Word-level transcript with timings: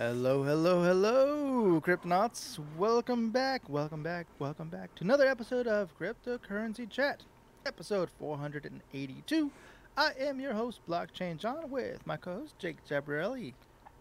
Hello, 0.00 0.42
hello, 0.42 0.82
hello, 0.82 1.78
Cryptonauts. 1.78 2.58
Welcome 2.78 3.28
back, 3.28 3.68
welcome 3.68 4.02
back, 4.02 4.26
welcome 4.38 4.70
back 4.70 4.94
to 4.94 5.04
another 5.04 5.28
episode 5.28 5.66
of 5.66 5.90
Cryptocurrency 5.98 6.88
Chat, 6.88 7.24
episode 7.66 8.08
482. 8.18 9.50
I 9.98 10.12
am 10.18 10.40
your 10.40 10.54
host, 10.54 10.80
Blockchain 10.88 11.36
John, 11.36 11.68
with 11.70 12.06
my 12.06 12.16
co 12.16 12.32
host, 12.36 12.58
Jake 12.58 12.78
Jabrielli, 12.88 13.52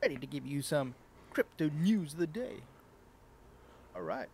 ready 0.01 0.15
to 0.15 0.25
give 0.25 0.45
you 0.45 0.61
some 0.61 0.95
crypto 1.31 1.69
news 1.69 2.13
of 2.13 2.19
the 2.19 2.27
day. 2.27 2.61
All 3.93 4.03
right, 4.03 4.29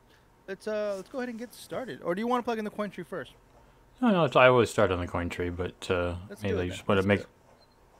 let's 0.47 0.67
uh, 0.67 0.93
let's 0.97 1.09
go 1.09 1.17
ahead 1.17 1.29
and 1.29 1.39
get 1.39 1.51
started. 1.55 1.99
Or 2.03 2.13
do 2.13 2.21
you 2.21 2.27
want 2.27 2.41
to 2.41 2.45
plug 2.45 2.59
in 2.59 2.65
the 2.65 2.69
coin 2.69 2.91
tree 2.91 3.03
first? 3.03 3.31
No, 4.03 4.11
no, 4.11 4.39
I 4.39 4.49
always 4.49 4.69
start 4.69 4.91
on 4.91 4.99
the 4.99 5.07
coin 5.07 5.29
tree, 5.29 5.49
but 5.49 5.89
uh, 5.89 6.13
maybe 6.43 6.59
I 6.59 6.67
just 6.67 6.87
want 6.87 7.01
to 7.01 7.07
make. 7.07 7.25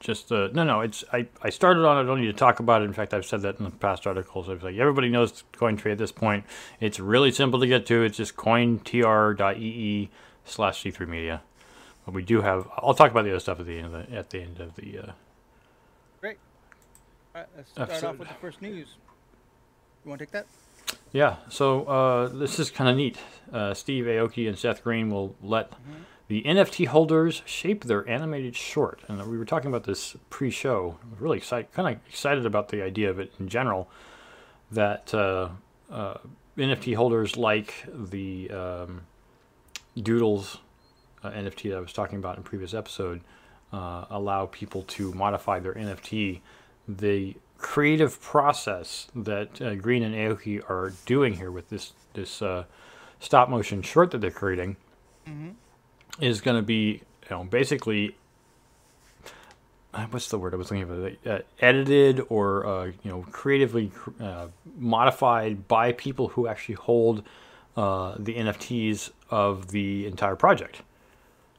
Just 0.00 0.30
uh, 0.30 0.48
no, 0.52 0.64
no. 0.64 0.80
It's 0.80 1.04
I, 1.12 1.26
I 1.42 1.50
started 1.50 1.84
on. 1.84 1.98
it. 1.98 2.00
I 2.00 2.04
don't 2.04 2.20
need 2.20 2.26
to 2.26 2.32
talk 2.32 2.60
about 2.60 2.82
it. 2.82 2.84
In 2.84 2.92
fact, 2.92 3.14
I've 3.14 3.26
said 3.26 3.42
that 3.42 3.58
in 3.58 3.64
the 3.64 3.70
past 3.70 4.06
articles. 4.06 4.48
I 4.48 4.54
was 4.54 4.62
like, 4.62 4.76
everybody 4.76 5.08
knows 5.08 5.44
CoinTree 5.52 5.92
at 5.92 5.98
this 5.98 6.12
point. 6.12 6.44
It's 6.80 7.00
really 7.00 7.32
simple 7.32 7.60
to 7.60 7.66
get 7.66 7.86
to. 7.86 8.02
It's 8.02 8.16
just 8.16 8.36
cointr.ee 8.36 10.10
slash 10.44 10.82
c3 10.82 11.08
media. 11.08 11.42
But 12.04 12.14
we 12.14 12.22
do 12.22 12.42
have. 12.42 12.68
I'll 12.76 12.94
talk 12.94 13.10
about 13.10 13.24
the 13.24 13.30
other 13.30 13.40
stuff 13.40 13.60
at 13.60 13.66
the 13.66 13.78
end 13.78 13.94
of 13.94 14.10
the 14.10 14.16
at 14.16 14.30
the 14.30 14.40
end 14.40 14.60
of 14.60 14.74
the. 14.76 14.98
Uh, 14.98 15.12
Great. 16.20 16.38
All 17.34 17.42
right, 17.42 17.50
let's 17.56 17.70
start 17.70 18.04
off 18.04 18.18
with 18.18 18.28
the 18.28 18.34
first 18.34 18.62
news. 18.62 18.88
You 20.04 20.10
want 20.10 20.20
to 20.20 20.26
take 20.26 20.32
that? 20.32 20.46
Yeah, 21.12 21.36
so 21.48 21.84
uh, 21.86 22.28
this 22.28 22.58
is 22.58 22.70
kind 22.70 22.88
of 22.88 22.96
neat. 22.96 23.18
Uh, 23.52 23.74
Steve 23.74 24.04
Aoki 24.04 24.48
and 24.48 24.56
Seth 24.56 24.84
Green 24.84 25.10
will 25.10 25.34
let 25.42 25.72
the 26.28 26.42
NFT 26.42 26.86
holders 26.86 27.42
shape 27.44 27.84
their 27.84 28.08
animated 28.08 28.56
short. 28.56 29.00
And 29.08 29.24
we 29.26 29.38
were 29.38 29.44
talking 29.44 29.68
about 29.68 29.84
this 29.84 30.16
pre-show. 30.30 30.98
Really 31.18 31.38
excited, 31.38 31.72
kind 31.72 31.96
of 31.96 32.02
excited 32.08 32.44
about 32.44 32.68
the 32.68 32.82
idea 32.82 33.10
of 33.10 33.18
it 33.18 33.32
in 33.38 33.48
general. 33.48 33.88
That 34.70 35.14
uh, 35.14 35.50
uh, 35.90 36.14
NFT 36.58 36.96
holders 36.96 37.36
like 37.36 37.86
the 37.92 38.50
um, 38.50 39.02
Doodles 39.96 40.58
uh, 41.22 41.30
NFT 41.30 41.70
that 41.70 41.76
I 41.76 41.80
was 41.80 41.92
talking 41.92 42.18
about 42.18 42.36
in 42.36 42.42
previous 42.42 42.74
episode 42.74 43.20
uh, 43.72 44.06
allow 44.10 44.46
people 44.46 44.82
to 44.82 45.12
modify 45.12 45.60
their 45.60 45.74
NFT. 45.74 46.40
The 46.88 47.36
creative 47.58 48.20
process 48.20 49.06
that 49.14 49.62
uh, 49.62 49.76
Green 49.76 50.02
and 50.02 50.14
Aoki 50.14 50.62
are 50.68 50.92
doing 51.04 51.34
here 51.34 51.50
with 51.50 51.68
this 51.68 51.92
this 52.14 52.42
uh, 52.42 52.64
stop 53.20 53.48
motion 53.48 53.82
short 53.82 54.10
that 54.10 54.20
they're 54.20 54.30
creating 54.30 54.76
Mm-hmm. 55.28 55.50
Is 56.20 56.40
going 56.40 56.56
to 56.56 56.62
be 56.62 57.02
you 57.28 57.30
know 57.30 57.44
basically 57.44 58.16
uh, 59.94 60.06
what's 60.10 60.28
the 60.28 60.38
word 60.38 60.52
I 60.52 60.56
was 60.56 60.70
looking 60.70 60.86
for 60.86 61.30
uh, 61.30 61.38
edited 61.60 62.20
or 62.28 62.66
uh, 62.66 62.84
you 62.84 63.10
know 63.10 63.24
creatively 63.32 63.90
uh, 64.20 64.48
modified 64.78 65.66
by 65.68 65.92
people 65.92 66.28
who 66.28 66.46
actually 66.46 66.74
hold 66.76 67.22
uh, 67.76 68.14
the 68.18 68.34
NFTs 68.34 69.10
of 69.30 69.68
the 69.68 70.06
entire 70.06 70.36
project. 70.36 70.82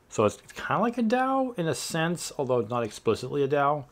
So 0.09 0.25
it's 0.25 0.38
kind 0.55 0.78
of 0.78 0.81
like 0.81 0.97
a 0.97 1.03
DAO 1.03 1.58
in 1.59 1.67
a 1.67 1.75
sense, 1.75 2.31
although 2.38 2.59
it's 2.59 2.69
not 2.69 2.83
explicitly 2.83 3.44
a 3.44 3.47
DAO. 3.47 3.80
it 3.80 3.85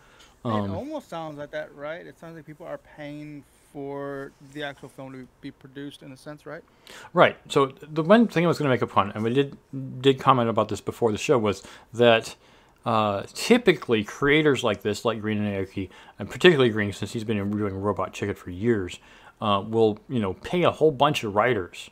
Um, 0.46 0.72
almost 0.76 1.10
sounds 1.10 1.38
like 1.38 1.52
that, 1.52 1.76
right? 1.76 2.06
It 2.06 2.18
sounds 2.20 2.36
like 2.36 2.46
people 2.46 2.66
are 2.66 2.80
paying 2.96 3.44
for 3.76 4.32
the 4.54 4.64
actual 4.64 4.88
film 4.88 5.12
to 5.12 5.28
be 5.42 5.52
produced 5.52 6.02
in 6.02 6.10
a 6.14 6.16
sense, 6.16 6.46
right? 6.46 6.64
Right. 7.12 7.36
So 7.50 7.74
the 7.82 8.04
one 8.04 8.26
thing 8.26 8.46
I 8.46 8.48
was 8.48 8.58
going 8.58 8.70
to 8.70 8.74
make 8.74 8.82
a 8.82 8.88
point, 8.88 9.12
and 9.14 9.22
we 9.22 9.34
did 9.34 9.58
did 10.02 10.18
comment 10.18 10.50
about 10.50 10.70
this 10.70 10.80
before 10.80 11.12
the 11.12 11.18
show, 11.18 11.38
was 11.38 11.62
that 11.94 12.38
uh, 12.86 13.24
typically 13.34 14.06
creators 14.06 14.64
like 14.64 14.82
this, 14.82 15.04
like 15.04 15.20
Green 15.20 15.44
and 15.44 15.54
Aoki, 15.54 15.90
and 16.18 16.30
particularly 16.30 16.70
Green, 16.70 16.94
since 16.94 17.12
he's 17.12 17.26
been 17.26 17.52
doing 17.52 17.76
Robot 17.76 18.14
Chicken 18.14 18.34
for 18.34 18.50
years, 18.50 19.00
uh, 19.42 19.62
will 19.68 20.00
you 20.08 20.22
know 20.22 20.36
pay 20.36 20.64
a 20.64 20.72
whole 20.72 20.92
bunch 20.92 21.26
of 21.26 21.36
writers 21.36 21.90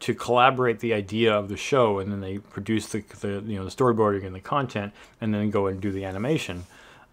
to 0.00 0.14
collaborate 0.14 0.80
the 0.80 0.92
idea 0.92 1.32
of 1.32 1.48
the 1.48 1.56
show, 1.56 2.00
and 2.00 2.10
then 2.10 2.20
they 2.20 2.38
produce 2.38 2.88
the, 2.88 3.04
the 3.20 3.44
you 3.46 3.56
know 3.56 3.64
the 3.64 3.70
storyboarding 3.70 4.26
and 4.26 4.34
the 4.34 4.40
content, 4.40 4.92
and 5.20 5.32
then 5.32 5.48
go 5.50 5.68
and 5.68 5.80
do 5.80 5.92
the 5.92 6.04
animation. 6.04 6.64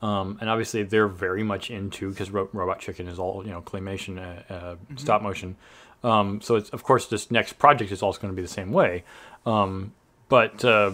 Um, 0.02 0.38
and 0.40 0.50
obviously, 0.50 0.84
they're 0.84 1.08
very 1.08 1.44
much 1.44 1.72
into 1.72 2.10
because 2.10 2.30
Ro- 2.30 2.50
Robot 2.54 2.80
Chicken 2.80 3.08
is 3.08 3.18
all 3.18 3.44
you 3.46 3.52
know 3.52 3.62
claymation, 3.62 4.20
uh, 4.20 4.54
uh, 4.54 4.76
stop 4.96 5.22
motion. 5.22 5.56
Um, 6.04 6.42
so 6.42 6.56
it's 6.56 6.70
of 6.70 6.84
course 6.84 7.08
this 7.08 7.32
next 7.32 7.54
project 7.54 7.92
is 7.92 8.04
also 8.04 8.22
going 8.22 8.32
to 8.32 8.36
be 8.36 8.44
the 8.44 8.48
same 8.48 8.72
way, 8.72 9.04
um, 9.46 9.94
but 10.30 10.64
uh, 10.64 10.92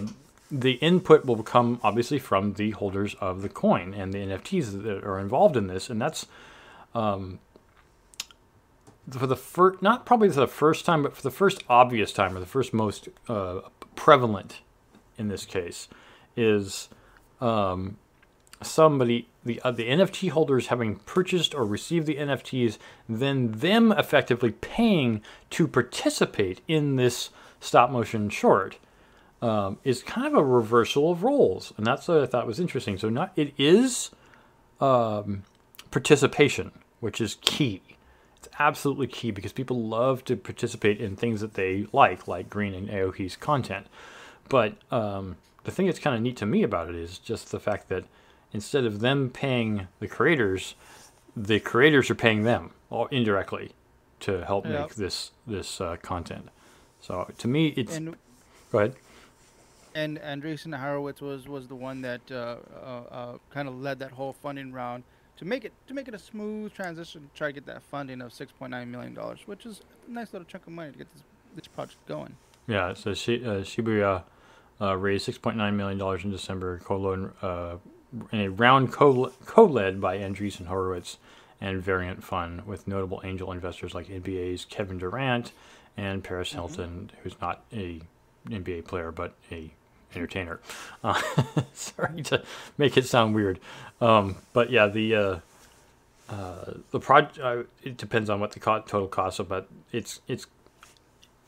the 0.50 0.72
input 0.72 1.26
will 1.26 1.42
come 1.42 1.80
obviously 1.82 2.18
from 2.18 2.54
the 2.54 2.70
holders 2.70 3.14
of 3.20 3.42
the 3.42 3.50
coin 3.50 3.92
and 3.92 4.14
the 4.14 4.18
NFTs 4.18 4.82
that 4.82 5.04
are 5.04 5.18
involved 5.18 5.56
in 5.56 5.66
this, 5.66 5.90
and 5.90 6.00
that's 6.00 6.26
for 9.10 9.26
the 9.26 9.36
first, 9.36 9.82
not 9.82 10.06
probably 10.06 10.28
for 10.28 10.40
the 10.40 10.46
first 10.46 10.84
time, 10.84 11.02
but 11.02 11.14
for 11.14 11.22
the 11.22 11.30
first 11.30 11.62
obvious 11.68 12.12
time 12.12 12.36
or 12.36 12.40
the 12.40 12.46
first 12.46 12.72
most 12.72 13.08
uh, 13.28 13.60
prevalent 13.96 14.60
in 15.18 15.28
this 15.28 15.44
case 15.44 15.88
is 16.36 16.88
um, 17.40 17.98
somebody 18.64 19.28
the 19.44 19.60
uh, 19.62 19.70
the 19.70 19.88
NFT 19.88 20.30
holders 20.30 20.68
having 20.68 20.96
purchased 20.96 21.54
or 21.54 21.64
received 21.64 22.06
the 22.06 22.16
NFTs, 22.16 22.78
then 23.08 23.52
them 23.52 23.92
effectively 23.92 24.52
paying 24.52 25.22
to 25.50 25.68
participate 25.68 26.60
in 26.66 26.96
this 26.96 27.30
stop 27.60 27.90
motion 27.90 28.28
short. 28.28 28.78
Um, 29.42 29.78
is 29.84 30.02
kind 30.02 30.26
of 30.26 30.32
a 30.34 30.42
reversal 30.42 31.10
of 31.10 31.22
roles, 31.22 31.74
and 31.76 31.86
that's 31.86 32.08
what 32.08 32.22
I 32.22 32.26
thought 32.26 32.46
was 32.46 32.58
interesting. 32.58 32.96
So, 32.96 33.10
not 33.10 33.32
it 33.36 33.52
is 33.58 34.10
um, 34.80 35.42
participation, 35.90 36.70
which 37.00 37.20
is 37.20 37.36
key. 37.42 37.82
It's 38.38 38.48
absolutely 38.58 39.06
key 39.06 39.30
because 39.32 39.52
people 39.52 39.82
love 39.82 40.24
to 40.24 40.36
participate 40.36 40.98
in 40.98 41.14
things 41.14 41.42
that 41.42 41.54
they 41.54 41.86
like, 41.92 42.26
like 42.26 42.48
Green 42.48 42.72
and 42.72 42.88
Aoki's 42.88 43.36
content. 43.36 43.86
But 44.48 44.76
um, 44.90 45.36
the 45.64 45.70
thing 45.70 45.86
that's 45.86 45.98
kind 45.98 46.16
of 46.16 46.22
neat 46.22 46.36
to 46.38 46.46
me 46.46 46.62
about 46.62 46.88
it 46.88 46.94
is 46.94 47.18
just 47.18 47.50
the 47.50 47.60
fact 47.60 47.88
that 47.88 48.04
instead 48.54 48.84
of 48.86 49.00
them 49.00 49.28
paying 49.28 49.88
the 49.98 50.08
creators, 50.08 50.74
the 51.36 51.60
creators 51.60 52.08
are 52.10 52.14
paying 52.14 52.44
them 52.44 52.70
or 52.88 53.08
indirectly 53.10 53.72
to 54.20 54.44
help 54.46 54.64
Yeah. 54.64 54.82
make 54.82 54.94
this 54.94 55.32
this 55.46 55.80
uh, 55.80 55.96
content. 56.00 56.48
So 57.02 57.30
to 57.36 57.48
me, 57.48 57.68
it's 57.76 57.96
And 57.96 58.16
go 58.72 58.78
ahead. 58.78 58.94
and 59.94 60.18
Andreessen 60.20 60.74
Horowitz 60.78 61.20
was 61.20 61.46
was 61.48 61.66
the 61.68 61.74
one 61.74 62.00
that 62.02 62.22
uh, 62.30 62.56
uh, 62.74 63.02
uh, 63.10 63.38
kind 63.50 63.68
of 63.68 63.74
led 63.80 63.98
that 63.98 64.12
whole 64.12 64.32
funding 64.32 64.72
round 64.72 65.02
to 65.36 65.44
make 65.44 65.64
it 65.64 65.72
to 65.88 65.92
make 65.94 66.08
it 66.08 66.14
a 66.14 66.18
smooth 66.18 66.72
transition. 66.72 67.22
to 67.28 67.36
Try 67.38 67.48
to 67.48 67.52
get 67.52 67.66
that 67.66 67.82
funding 67.82 68.22
of 68.22 68.32
six 68.32 68.52
point 68.52 68.70
nine 68.70 68.90
million 68.90 69.12
dollars, 69.14 69.40
which 69.46 69.66
is 69.66 69.82
a 70.08 70.10
nice 70.10 70.32
little 70.32 70.46
chunk 70.46 70.66
of 70.66 70.72
money 70.72 70.92
to 70.92 70.98
get 70.98 71.12
this 71.12 71.22
this 71.56 71.66
project 71.66 71.98
going. 72.06 72.36
Yeah, 72.66 72.94
So 72.94 73.12
Shi- 73.12 73.44
uh, 73.44 73.60
Shibuya 73.62 74.22
uh, 74.80 74.96
raised 74.96 75.28
$6.9 75.28 75.74
million 75.74 76.00
in 76.24 76.30
December, 76.30 76.78
co 76.82 76.96
in 78.32 78.40
a 78.40 78.48
round 78.50 78.92
co- 78.92 79.32
co-led 79.46 80.00
by 80.00 80.18
Andreessen 80.18 80.66
Horowitz 80.66 81.18
and 81.60 81.82
Variant 81.82 82.22
Fund, 82.22 82.66
with 82.66 82.86
notable 82.86 83.20
angel 83.24 83.52
investors 83.52 83.94
like 83.94 84.08
NBA's 84.08 84.64
Kevin 84.64 84.98
Durant 84.98 85.52
and 85.96 86.22
Paris 86.22 86.52
Hilton, 86.52 87.10
who's 87.22 87.40
not 87.40 87.62
a 87.72 88.00
NBA 88.48 88.84
player 88.86 89.10
but 89.12 89.34
a 89.50 89.70
entertainer. 90.14 90.60
Uh, 91.02 91.20
sorry 91.72 92.22
to 92.22 92.42
make 92.78 92.96
it 92.96 93.06
sound 93.06 93.34
weird, 93.34 93.58
um, 94.00 94.36
but 94.52 94.70
yeah, 94.70 94.86
the 94.86 95.14
uh, 95.14 95.38
uh, 96.28 96.74
the 96.90 97.00
project 97.00 97.38
uh, 97.38 97.62
it 97.82 97.96
depends 97.96 98.30
on 98.30 98.40
what 98.40 98.52
the 98.52 98.60
co- 98.60 98.80
total 98.80 99.08
cost 99.08 99.38
of, 99.40 99.48
but 99.48 99.68
it's 99.92 100.20
it's 100.28 100.46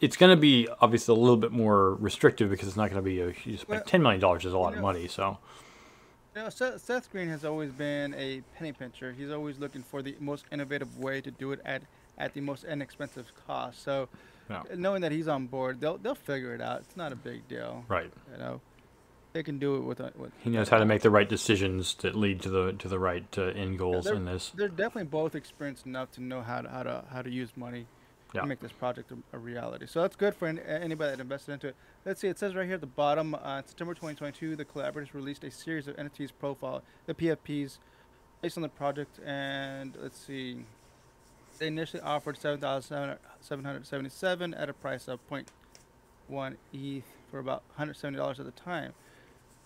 it's 0.00 0.16
going 0.16 0.30
to 0.30 0.40
be 0.40 0.68
obviously 0.80 1.14
a 1.14 1.18
little 1.18 1.36
bit 1.36 1.52
more 1.52 1.94
restrictive 1.94 2.50
because 2.50 2.68
it's 2.68 2.76
not 2.76 2.90
going 2.90 3.02
to 3.02 3.08
be 3.08 3.20
a 3.20 3.30
huge. 3.30 3.66
Well, 3.66 3.82
Ten 3.86 4.02
million 4.02 4.20
dollars 4.20 4.44
is 4.44 4.52
a 4.52 4.58
lot 4.58 4.72
you 4.72 4.76
of 4.76 4.82
money, 4.82 5.08
so 5.08 5.38
You 6.36 6.42
know, 6.42 6.50
Seth, 6.50 6.82
Seth 6.82 7.10
Green 7.10 7.28
has 7.28 7.46
always 7.46 7.72
been 7.72 8.12
a 8.12 8.42
penny 8.58 8.70
pincher. 8.72 9.10
He's 9.16 9.30
always 9.30 9.58
looking 9.58 9.82
for 9.82 10.02
the 10.02 10.14
most 10.20 10.44
innovative 10.52 10.98
way 10.98 11.22
to 11.22 11.30
do 11.30 11.52
it 11.52 11.60
at 11.64 11.82
at 12.18 12.34
the 12.34 12.42
most 12.42 12.64
inexpensive 12.64 13.32
cost. 13.46 13.82
So, 13.82 14.08
Yeah. 14.50 14.62
knowing 14.74 15.00
that 15.00 15.12
he's 15.12 15.28
on 15.28 15.46
board, 15.46 15.80
they'll 15.80 15.96
they'll 15.96 16.14
figure 16.14 16.54
it 16.54 16.60
out. 16.60 16.80
It's 16.80 16.96
not 16.96 17.10
a 17.10 17.16
big 17.16 17.48
deal. 17.48 17.86
right. 17.88 18.12
You 18.30 18.36
know, 18.36 18.60
they 19.32 19.42
can 19.42 19.58
do 19.58 19.76
it 19.76 19.80
with 19.80 19.98
a, 20.00 20.12
with. 20.14 20.32
He 20.42 20.50
knows 20.50 20.68
how 20.68 20.78
to 20.78 20.84
make 20.84 21.00
the 21.00 21.08
right 21.10 21.28
decisions 21.28 21.94
that 22.02 22.14
lead 22.14 22.42
to 22.42 22.50
the 22.50 22.72
to 22.74 22.86
the 22.86 22.98
right 22.98 23.26
uh, 23.38 23.44
end 23.44 23.78
goals 23.78 24.04
they're- 24.04 24.14
in 24.14 24.26
this. 24.26 24.52
They're 24.54 24.68
definitely 24.68 25.04
both 25.04 25.34
experienced 25.34 25.86
enough 25.86 26.10
to 26.12 26.22
know 26.22 26.42
how 26.42 26.60
to 26.60 26.68
how 26.68 26.82
to 26.82 27.04
how 27.10 27.22
to 27.22 27.30
use 27.30 27.56
money 27.56 27.86
Yeah. 28.34 28.42
to 28.42 28.46
make 28.46 28.60
this 28.60 28.72
project 28.72 29.12
a, 29.32 29.38
reality. 29.38 29.86
So 29.86 30.02
that's 30.02 30.16
good 30.16 30.34
for 30.34 30.48
any, 30.48 30.60
anybody 30.66 31.12
that 31.12 31.20
invested 31.20 31.52
into 31.52 31.68
it. 31.68 31.76
Let's 32.04 32.20
see. 32.20 32.28
It 32.28 32.38
says 32.38 32.54
right 32.54 32.66
here 32.66 32.74
at 32.74 32.80
the 32.80 32.86
bottom, 32.86 33.34
uh, 33.34 33.62
September 33.64 33.94
2022, 33.94 34.56
the 34.56 34.64
collaborators 34.64 35.14
released 35.14 35.44
a 35.44 35.50
series 35.50 35.86
of 35.86 35.96
NFTs 35.96 36.32
profile 36.38 36.82
the 37.06 37.14
PFPs 37.14 37.78
based 38.42 38.58
on 38.58 38.62
the 38.62 38.68
project, 38.68 39.18
and 39.24 39.96
let's 40.00 40.18
see. 40.18 40.64
They 41.58 41.68
initially 41.68 42.02
offered 42.02 42.36
7,777 42.36 44.54
at 44.54 44.68
a 44.68 44.72
price 44.74 45.08
of 45.08 45.20
0.1 45.30 46.56
ETH 46.72 47.04
for 47.30 47.38
about 47.38 47.62
$170 47.78 48.38
at 48.38 48.44
the 48.44 48.50
time. 48.50 48.92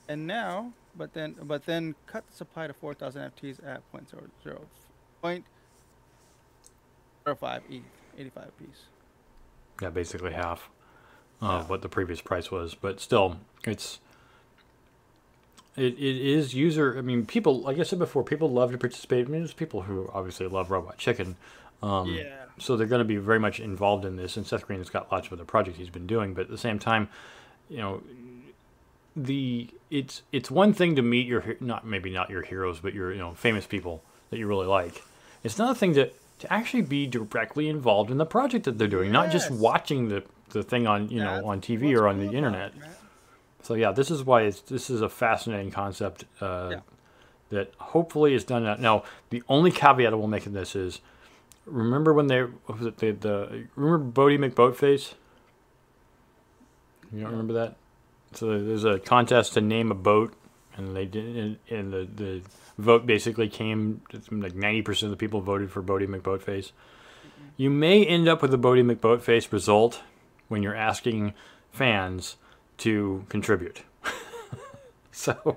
And 0.09 0.25
now, 0.27 0.73
but 0.97 1.15
then, 1.15 1.35
but 1.43 1.67
then 1.67 1.97
cut 2.07 2.27
the 2.29 2.37
supply 2.37 2.69
to 2.69 2.73
4,000 2.73 3.33
NFTs 3.33 3.59
at 3.67 3.83
0.00. 3.93 4.61
Point 5.21 5.45
or 7.27 7.35
five, 7.35 7.63
e- 7.69 7.83
85 8.19 8.45
a 8.45 8.63
piece. 8.63 8.69
Yeah, 9.83 9.91
basically 9.91 10.33
half 10.33 10.69
of 11.41 11.63
Yeah. 11.63 11.69
what 11.69 11.83
the 11.83 11.89
previous 11.89 12.21
price 12.21 12.51
was, 12.51 12.75
but 12.75 13.01
still, 13.01 13.39
it's 13.65 13.99
it, 15.77 15.95
it 15.95 16.17
is 16.17 16.53
user. 16.53 16.99
I 16.99 17.01
mean, 17.01 17.25
people 17.27 17.61
like 17.61 17.79
I 17.79 17.83
said 17.85 17.99
before, 17.99 18.25
people 18.25 18.51
love 18.51 18.73
to 18.73 18.79
participate. 18.79 19.27
I 19.27 19.31
mean, 19.31 19.41
there's 19.43 19.55
people 19.55 19.83
who 19.83 20.11
obviously 20.13 20.47
love 20.49 20.71
Robot 20.71 20.99
Chicken. 20.99 21.37
Um, 21.83 22.09
yeah. 22.09 22.35
So 22.59 22.77
they're 22.77 22.87
going 22.87 22.99
to 23.01 23.05
be 23.07 23.17
very 23.17 23.39
much 23.39 23.59
involved 23.59 24.05
in 24.05 24.17
this, 24.17 24.37
and 24.37 24.47
Seth 24.47 24.67
Green 24.67 24.81
has 24.81 24.91
got 24.91 25.11
lots 25.11 25.29
of 25.29 25.33
other 25.33 25.45
projects 25.47 25.79
he's 25.79 25.89
been 25.89 26.07
doing. 26.07 26.35
But 26.35 26.43
at 26.43 26.51
the 26.51 26.59
same 26.59 26.79
time, 26.79 27.09
you 27.71 27.79
know, 27.79 28.03
the 29.17 29.69
it's 29.91 30.23
it's 30.31 30.51
one 30.51 30.73
thing 30.75 30.97
to 30.97 31.03
meet 31.03 31.27
your 31.27 31.57
not 31.61 31.87
maybe 31.87 32.11
not 32.11 32.29
your 32.31 32.43
heroes, 32.43 32.81
but 32.81 32.93
your 32.93 33.13
you 33.13 33.19
know 33.19 33.33
famous 33.35 33.67
people 33.67 34.03
that 34.31 34.39
you 34.39 34.47
really 34.47 34.67
like. 34.67 35.03
It's 35.43 35.59
another 35.59 35.75
thing 35.75 35.95
to 35.95 36.11
to 36.41 36.53
actually 36.53 36.83
be 36.83 37.07
directly 37.07 37.69
involved 37.69 38.11
in 38.11 38.19
the 38.19 38.27
project 38.27 38.65
that 38.65 38.79
they're 38.79 38.89
doing, 38.89 39.13
not 39.13 39.31
just 39.31 39.51
watching 39.51 40.09
the 40.09 40.23
the 40.51 40.63
thing 40.65 40.87
on 40.87 41.09
you 41.09 41.23
know 41.23 41.45
on 41.47 41.61
TV 41.61 41.97
or 41.97 42.09
on 42.09 42.19
the 42.19 42.33
internet. 42.33 42.73
So 43.63 43.75
yeah, 43.75 43.93
this 43.93 44.11
is 44.11 44.25
why 44.25 44.43
it's 44.43 44.61
this 44.63 44.91
is 44.91 45.01
a 45.03 45.09
fascinating 45.09 45.71
concept 45.71 46.25
uh, 46.41 46.69
Yeah. 46.73 46.81
that 47.51 47.73
hopefully 47.79 48.35
is 48.35 48.43
done. 48.45 48.65
Now, 48.81 49.05
the 49.29 49.43
only 49.49 49.71
caveat 49.71 50.13
I 50.13 50.17
will 50.17 50.27
make 50.29 50.47
in 50.47 50.55
this 50.55 50.75
is, 50.75 51.01
remember 51.67 52.13
when 52.15 52.27
they 52.29 52.43
was 52.43 52.87
it 52.87 52.97
the, 52.99 53.13
the 53.13 53.67
remember 53.77 54.23
Boaty 54.23 54.39
McBoatface? 54.39 55.15
You 57.13 57.23
don't 57.23 57.31
remember 57.33 57.53
that? 57.55 57.77
So 58.33 58.63
there's 58.63 58.85
a 58.85 58.99
contest 58.99 59.55
to 59.55 59.61
name 59.61 59.91
a 59.91 59.95
boat, 59.95 60.33
and 60.77 60.97
they 60.97 61.05
did, 61.05 61.37
and, 61.37 61.59
and 61.69 61.93
the 61.93 62.09
the 62.15 62.43
vote 62.79 63.07
basically 63.07 63.49
came 63.49 64.03
like 64.31 64.55
ninety 64.55 64.83
percent 64.83 65.13
of 65.13 65.19
the 65.19 65.21
people 65.21 65.41
voted 65.41 65.71
for 65.71 65.83
Boaty 65.83 66.07
McBoatface. 66.07 66.71
Mm-hmm. 66.71 67.47
You 67.57 67.71
may 67.71 68.05
end 68.05 68.29
up 68.29 68.43
with 68.43 68.53
a 68.55 68.59
Boaty 68.59 68.85
McBoatface 68.85 69.53
result 69.53 70.03
when 70.49 70.63
you're 70.63 70.75
asking 70.75 71.35
fans 71.73 72.37
to 72.79 73.25
contribute. 73.29 73.83
so 75.13 75.57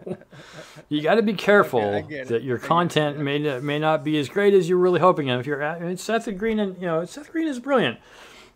you 0.89 1.01
got 1.01 1.15
to 1.15 1.21
be 1.21 1.33
careful 1.33 1.95
I 1.95 2.01
get 2.01 2.21
it. 2.21 2.27
that 2.29 2.43
your 2.43 2.57
I 2.57 2.59
get 2.59 2.65
it, 2.65 2.67
content 2.67 3.19
may 3.19 3.39
not, 3.39 3.63
may 3.63 3.79
not 3.79 4.03
be 4.03 4.17
as 4.19 4.29
great 4.29 4.53
as 4.53 4.69
you're 4.69 4.77
really 4.77 4.99
hoping. 4.99 5.29
And 5.29 5.39
if 5.39 5.47
you're 5.47 5.61
at, 5.61 5.81
and 5.81 5.99
Seth 5.99 6.29
Green, 6.37 6.59
and 6.59 6.75
you 6.77 6.85
know 6.85 7.05
Seth 7.05 7.31
Green 7.31 7.47
is 7.47 7.59
brilliant. 7.59 7.99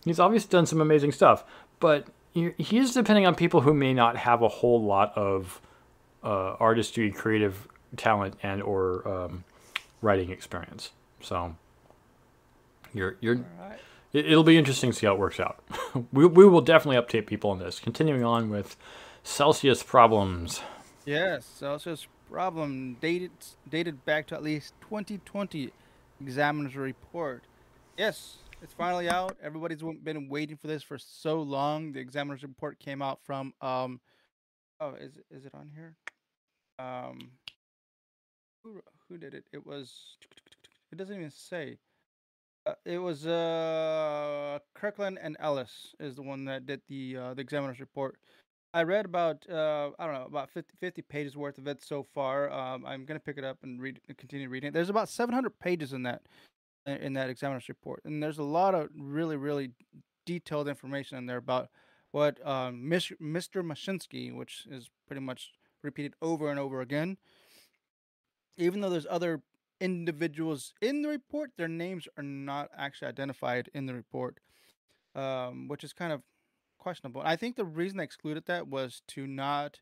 He's 0.06 0.20
obviously 0.20 0.50
done 0.50 0.66
some 0.66 0.80
amazing 0.80 1.12
stuff, 1.12 1.44
but 1.80 2.08
he 2.32 2.52
he 2.58 2.78
is 2.78 2.94
depending 2.94 3.26
on 3.26 3.36
people 3.36 3.62
who 3.62 3.74
may 3.74 3.94
not 3.94 4.18
have 4.18 4.42
a 4.42 4.48
whole 4.48 4.84
lot 4.84 5.18
of 5.18 5.62
uh, 6.24 6.56
artistry, 6.60 7.12
creative 7.12 7.68
talent, 7.96 8.36
and 8.44 8.62
or 8.62 9.08
um, 9.08 9.44
writing 10.02 10.30
experience. 10.32 10.92
So 11.22 11.56
you're 12.94 13.18
you're 13.22 13.36
All 13.36 13.70
right. 13.70 13.80
it, 14.14 14.26
it'll 14.26 14.44
be 14.44 14.58
interesting 14.58 14.92
to 14.92 14.98
see 14.98 15.06
how 15.06 15.14
it 15.14 15.20
works 15.20 15.40
out. 15.40 15.64
we, 16.12 16.26
we 16.26 16.46
will 16.46 16.62
definitely 16.62 17.02
update 17.02 17.28
people 17.28 17.52
on 17.52 17.60
this. 17.60 17.80
Continuing 17.80 18.24
on 18.24 18.50
with 18.50 18.76
Celsius 19.24 19.84
problems. 19.84 20.62
Yes, 21.06 21.46
Celsius 21.46 22.08
problem 22.30 22.98
dated 23.00 23.32
dated 23.70 24.04
back 24.06 24.28
to 24.28 24.36
at 24.36 24.44
least 24.44 24.74
2020 24.82 25.72
examiner's 26.22 26.76
report. 26.76 27.44
Yes, 27.98 28.38
it's 28.62 28.74
finally 28.74 29.10
out. 29.10 29.38
Everybody's 29.42 29.82
been 30.04 30.28
waiting 30.30 30.58
for 30.58 30.68
this 30.68 30.84
for 30.84 30.98
so 30.98 31.42
long. 31.42 31.94
The 31.94 32.00
examiner's 32.00 32.44
report 32.44 32.80
came 32.80 33.02
out 33.02 33.20
from 33.24 33.54
um 33.62 34.00
oh, 34.80 34.94
is 34.96 35.14
is 35.32 35.46
it 35.46 35.54
on 35.54 35.70
here? 35.74 35.96
Um 36.80 37.32
who 38.64 38.82
who 39.08 39.18
did 39.18 39.34
it? 39.34 39.46
It 39.52 39.66
was 39.66 40.18
it 40.92 40.98
doesn't 40.98 41.16
even 41.16 41.32
say. 41.32 41.78
Uh, 42.66 42.74
it 42.86 42.98
was 42.98 43.26
uh 43.26 44.60
Kirkland 44.76 45.20
and 45.22 45.38
Ellis 45.40 45.96
is 46.00 46.16
the 46.16 46.22
one 46.22 46.46
that 46.46 46.66
did 46.66 46.82
the 46.88 47.18
uh, 47.18 47.34
the 47.34 47.42
examiner's 47.42 47.80
report. 47.80 48.18
I 48.74 48.84
read 48.84 49.06
about 49.06 49.50
uh, 49.50 49.92
I 49.98 50.06
don't 50.06 50.14
know 50.14 50.26
about 50.26 50.50
50, 50.52 50.74
50 50.80 51.02
pages 51.04 51.38
worth 51.38 51.58
of 51.58 51.68
it 51.68 51.82
so 51.82 52.04
far. 52.04 52.52
Um, 52.52 52.86
I'm 52.86 53.06
gonna 53.06 53.20
pick 53.20 53.38
it 53.38 53.44
up 53.44 53.58
and 53.64 53.82
read 53.82 54.00
continue 54.18 54.50
reading. 54.50 54.72
There's 54.72 54.90
about 54.90 55.10
700 55.10 55.58
pages 55.60 55.94
in 55.94 56.04
that 56.04 56.22
in 56.86 57.14
that 57.14 57.30
examiner's 57.30 57.70
report, 57.70 58.02
and 58.06 58.22
there's 58.22 58.38
a 58.38 58.44
lot 58.44 58.76
of 58.76 58.90
really 58.98 59.36
really 59.38 59.72
detailed 60.26 60.68
information 60.68 61.18
in 61.18 61.26
there 61.26 61.38
about 61.38 61.70
what 62.12 62.40
Mis- 62.74 63.12
Mr. 63.22 63.64
Mashinsky, 63.64 64.34
which 64.34 64.66
is 64.70 64.90
pretty 65.08 65.22
much 65.22 65.52
repeated 65.84 66.14
over 66.22 66.50
and 66.50 66.60
over 66.60 66.82
again. 66.82 67.18
Even 68.58 68.82
though 68.82 68.90
there's 68.90 69.08
other 69.10 69.42
individuals 69.80 70.74
in 70.82 71.02
the 71.02 71.10
report, 71.10 71.52
their 71.58 71.68
names 71.68 72.08
are 72.18 72.24
not 72.24 72.70
actually 72.76 73.08
identified 73.08 73.70
in 73.74 73.86
the 73.86 73.94
report, 73.94 74.40
um, 75.16 75.68
which 75.68 75.84
is 75.84 75.94
kind 75.94 76.12
of 76.12 76.22
questionable. 76.78 77.22
I 77.24 77.36
think 77.36 77.56
the 77.56 77.66
reason 77.66 77.98
they 77.98 78.04
excluded 78.04 78.46
that 78.48 78.68
was 78.68 79.02
to 79.10 79.28
not. 79.28 79.80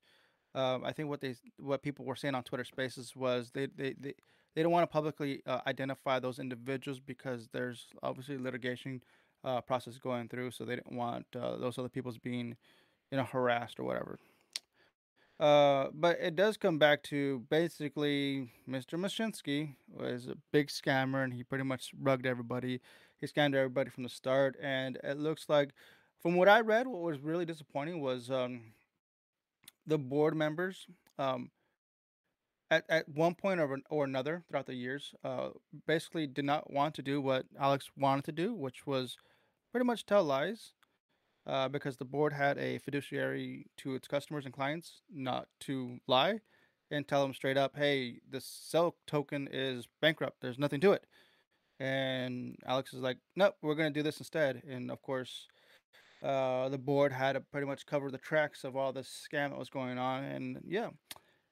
Um, 0.54 0.86
I 0.86 0.94
think 0.94 1.10
what 1.10 1.19
they 1.19 1.36
what 1.57 1.83
people 1.83 2.06
were 2.06 2.16
saying 2.16 2.33
on 2.33 2.44
Twitter 2.44 2.63
Spaces 2.63 3.16
was 3.16 3.51
they 3.54 3.68
they 3.68 3.94
they, 4.00 4.13
they 4.56 4.63
don't 4.63 4.71
want 4.71 4.83
to 4.83 4.94
publicly 4.94 5.42
uh, 5.45 5.60
identify 5.68 6.19
those 6.19 6.39
individuals 6.39 7.00
because 7.00 7.50
there's 7.51 7.88
obviously 8.01 8.38
litigation 8.38 9.04
uh, 9.45 9.62
process 9.62 9.97
going 9.97 10.27
through, 10.27 10.51
so 10.51 10.65
they 10.65 10.75
didn't 10.75 10.97
want 10.97 11.25
uh, 11.39 11.56
those 11.56 11.77
other 11.77 11.89
people's 11.89 12.18
being 12.18 12.57
you 13.12 13.18
know 13.18 13.24
harassed 13.24 13.80
or 13.80 13.83
whatever. 13.83 14.19
Uh, 15.39 15.88
but 15.94 16.18
it 16.21 16.36
does 16.36 16.56
come 16.57 16.80
back 16.80 17.03
to 17.03 17.44
basically 17.50 18.50
Mr. 18.69 18.97
Mashinsky 18.97 19.75
was 19.94 20.27
a 20.27 20.36
big 20.53 20.68
scammer 20.68 21.25
and 21.25 21.33
he 21.33 21.44
pretty 21.44 21.65
much 21.65 21.92
rugged 22.00 22.25
everybody. 22.25 22.80
He 23.19 23.27
scammed 23.27 23.53
everybody 23.53 23.89
from 23.89 24.03
the 24.03 24.09
start, 24.09 24.56
and 24.62 24.97
it 25.03 25.18
looks 25.18 25.47
like, 25.47 25.71
from 26.21 26.36
what 26.36 26.50
I 26.50 26.62
read, 26.62 26.88
what 26.88 27.01
was 27.01 27.19
really 27.19 27.45
disappointing 27.45 28.01
was 28.01 28.31
um, 28.31 28.62
the 29.86 29.97
board 29.97 30.36
members. 30.36 30.88
Um, 31.18 31.51
at, 32.71 32.83
at 32.89 33.07
one 33.07 33.36
point 33.36 33.59
or, 33.59 33.77
or 33.89 34.03
another 34.06 34.44
throughout 34.50 34.65
the 34.65 34.74
years, 34.74 35.13
uh, 35.24 35.50
basically 35.86 36.27
did 36.27 36.45
not 36.45 36.71
want 36.71 36.95
to 36.95 37.01
do 37.01 37.21
what 37.21 37.45
Alex 37.59 37.89
wanted 37.97 38.25
to 38.25 38.31
do, 38.31 38.53
which 38.53 38.88
was 38.88 39.18
pretty 39.75 39.86
much 39.86 40.06
tell 40.06 40.24
lies 40.24 40.72
uh, 41.45 41.68
because 41.68 41.98
the 41.98 42.06
board 42.06 42.31
had 42.31 42.57
a 42.57 42.77
fiduciary 42.77 43.68
to 43.75 43.94
its 43.94 44.07
customers 44.07 44.45
and 44.45 44.54
clients 44.54 45.01
not 45.13 45.50
to 45.60 46.00
lie 46.07 46.39
and 46.92 47.06
tell 47.06 47.22
them 47.22 47.33
straight 47.33 47.57
up, 47.57 47.75
hey, 47.75 48.22
this 48.31 48.45
CEL 48.45 48.95
token 49.06 49.50
is 49.51 49.86
bankrupt. 50.00 50.38
There's 50.39 50.57
nothing 50.57 50.80
to 50.80 50.94
it. 50.94 51.04
And 51.77 52.56
Alex 52.66 52.94
is 52.94 53.01
like, 53.01 53.18
nope, 53.35 53.56
we're 53.61 53.76
going 53.76 53.94
to 53.94 54.00
do 54.00 54.02
this 54.02 54.18
instead. 54.18 54.64
And 54.66 54.90
of 54.90 55.02
course, 55.02 55.45
uh, 56.23 56.69
the 56.69 56.78
board 56.78 57.11
had 57.11 57.33
to 57.33 57.42
pretty 57.42 57.68
much 57.68 57.85
cover 57.85 58.09
the 58.09 58.18
tracks 58.18 58.64
of 58.64 58.78
all 58.78 58.94
this 58.94 59.28
scam 59.30 59.50
that 59.50 59.59
was 59.59 59.69
going 59.69 59.97
on. 59.97 60.23
And 60.23 60.59
yeah, 60.66 60.88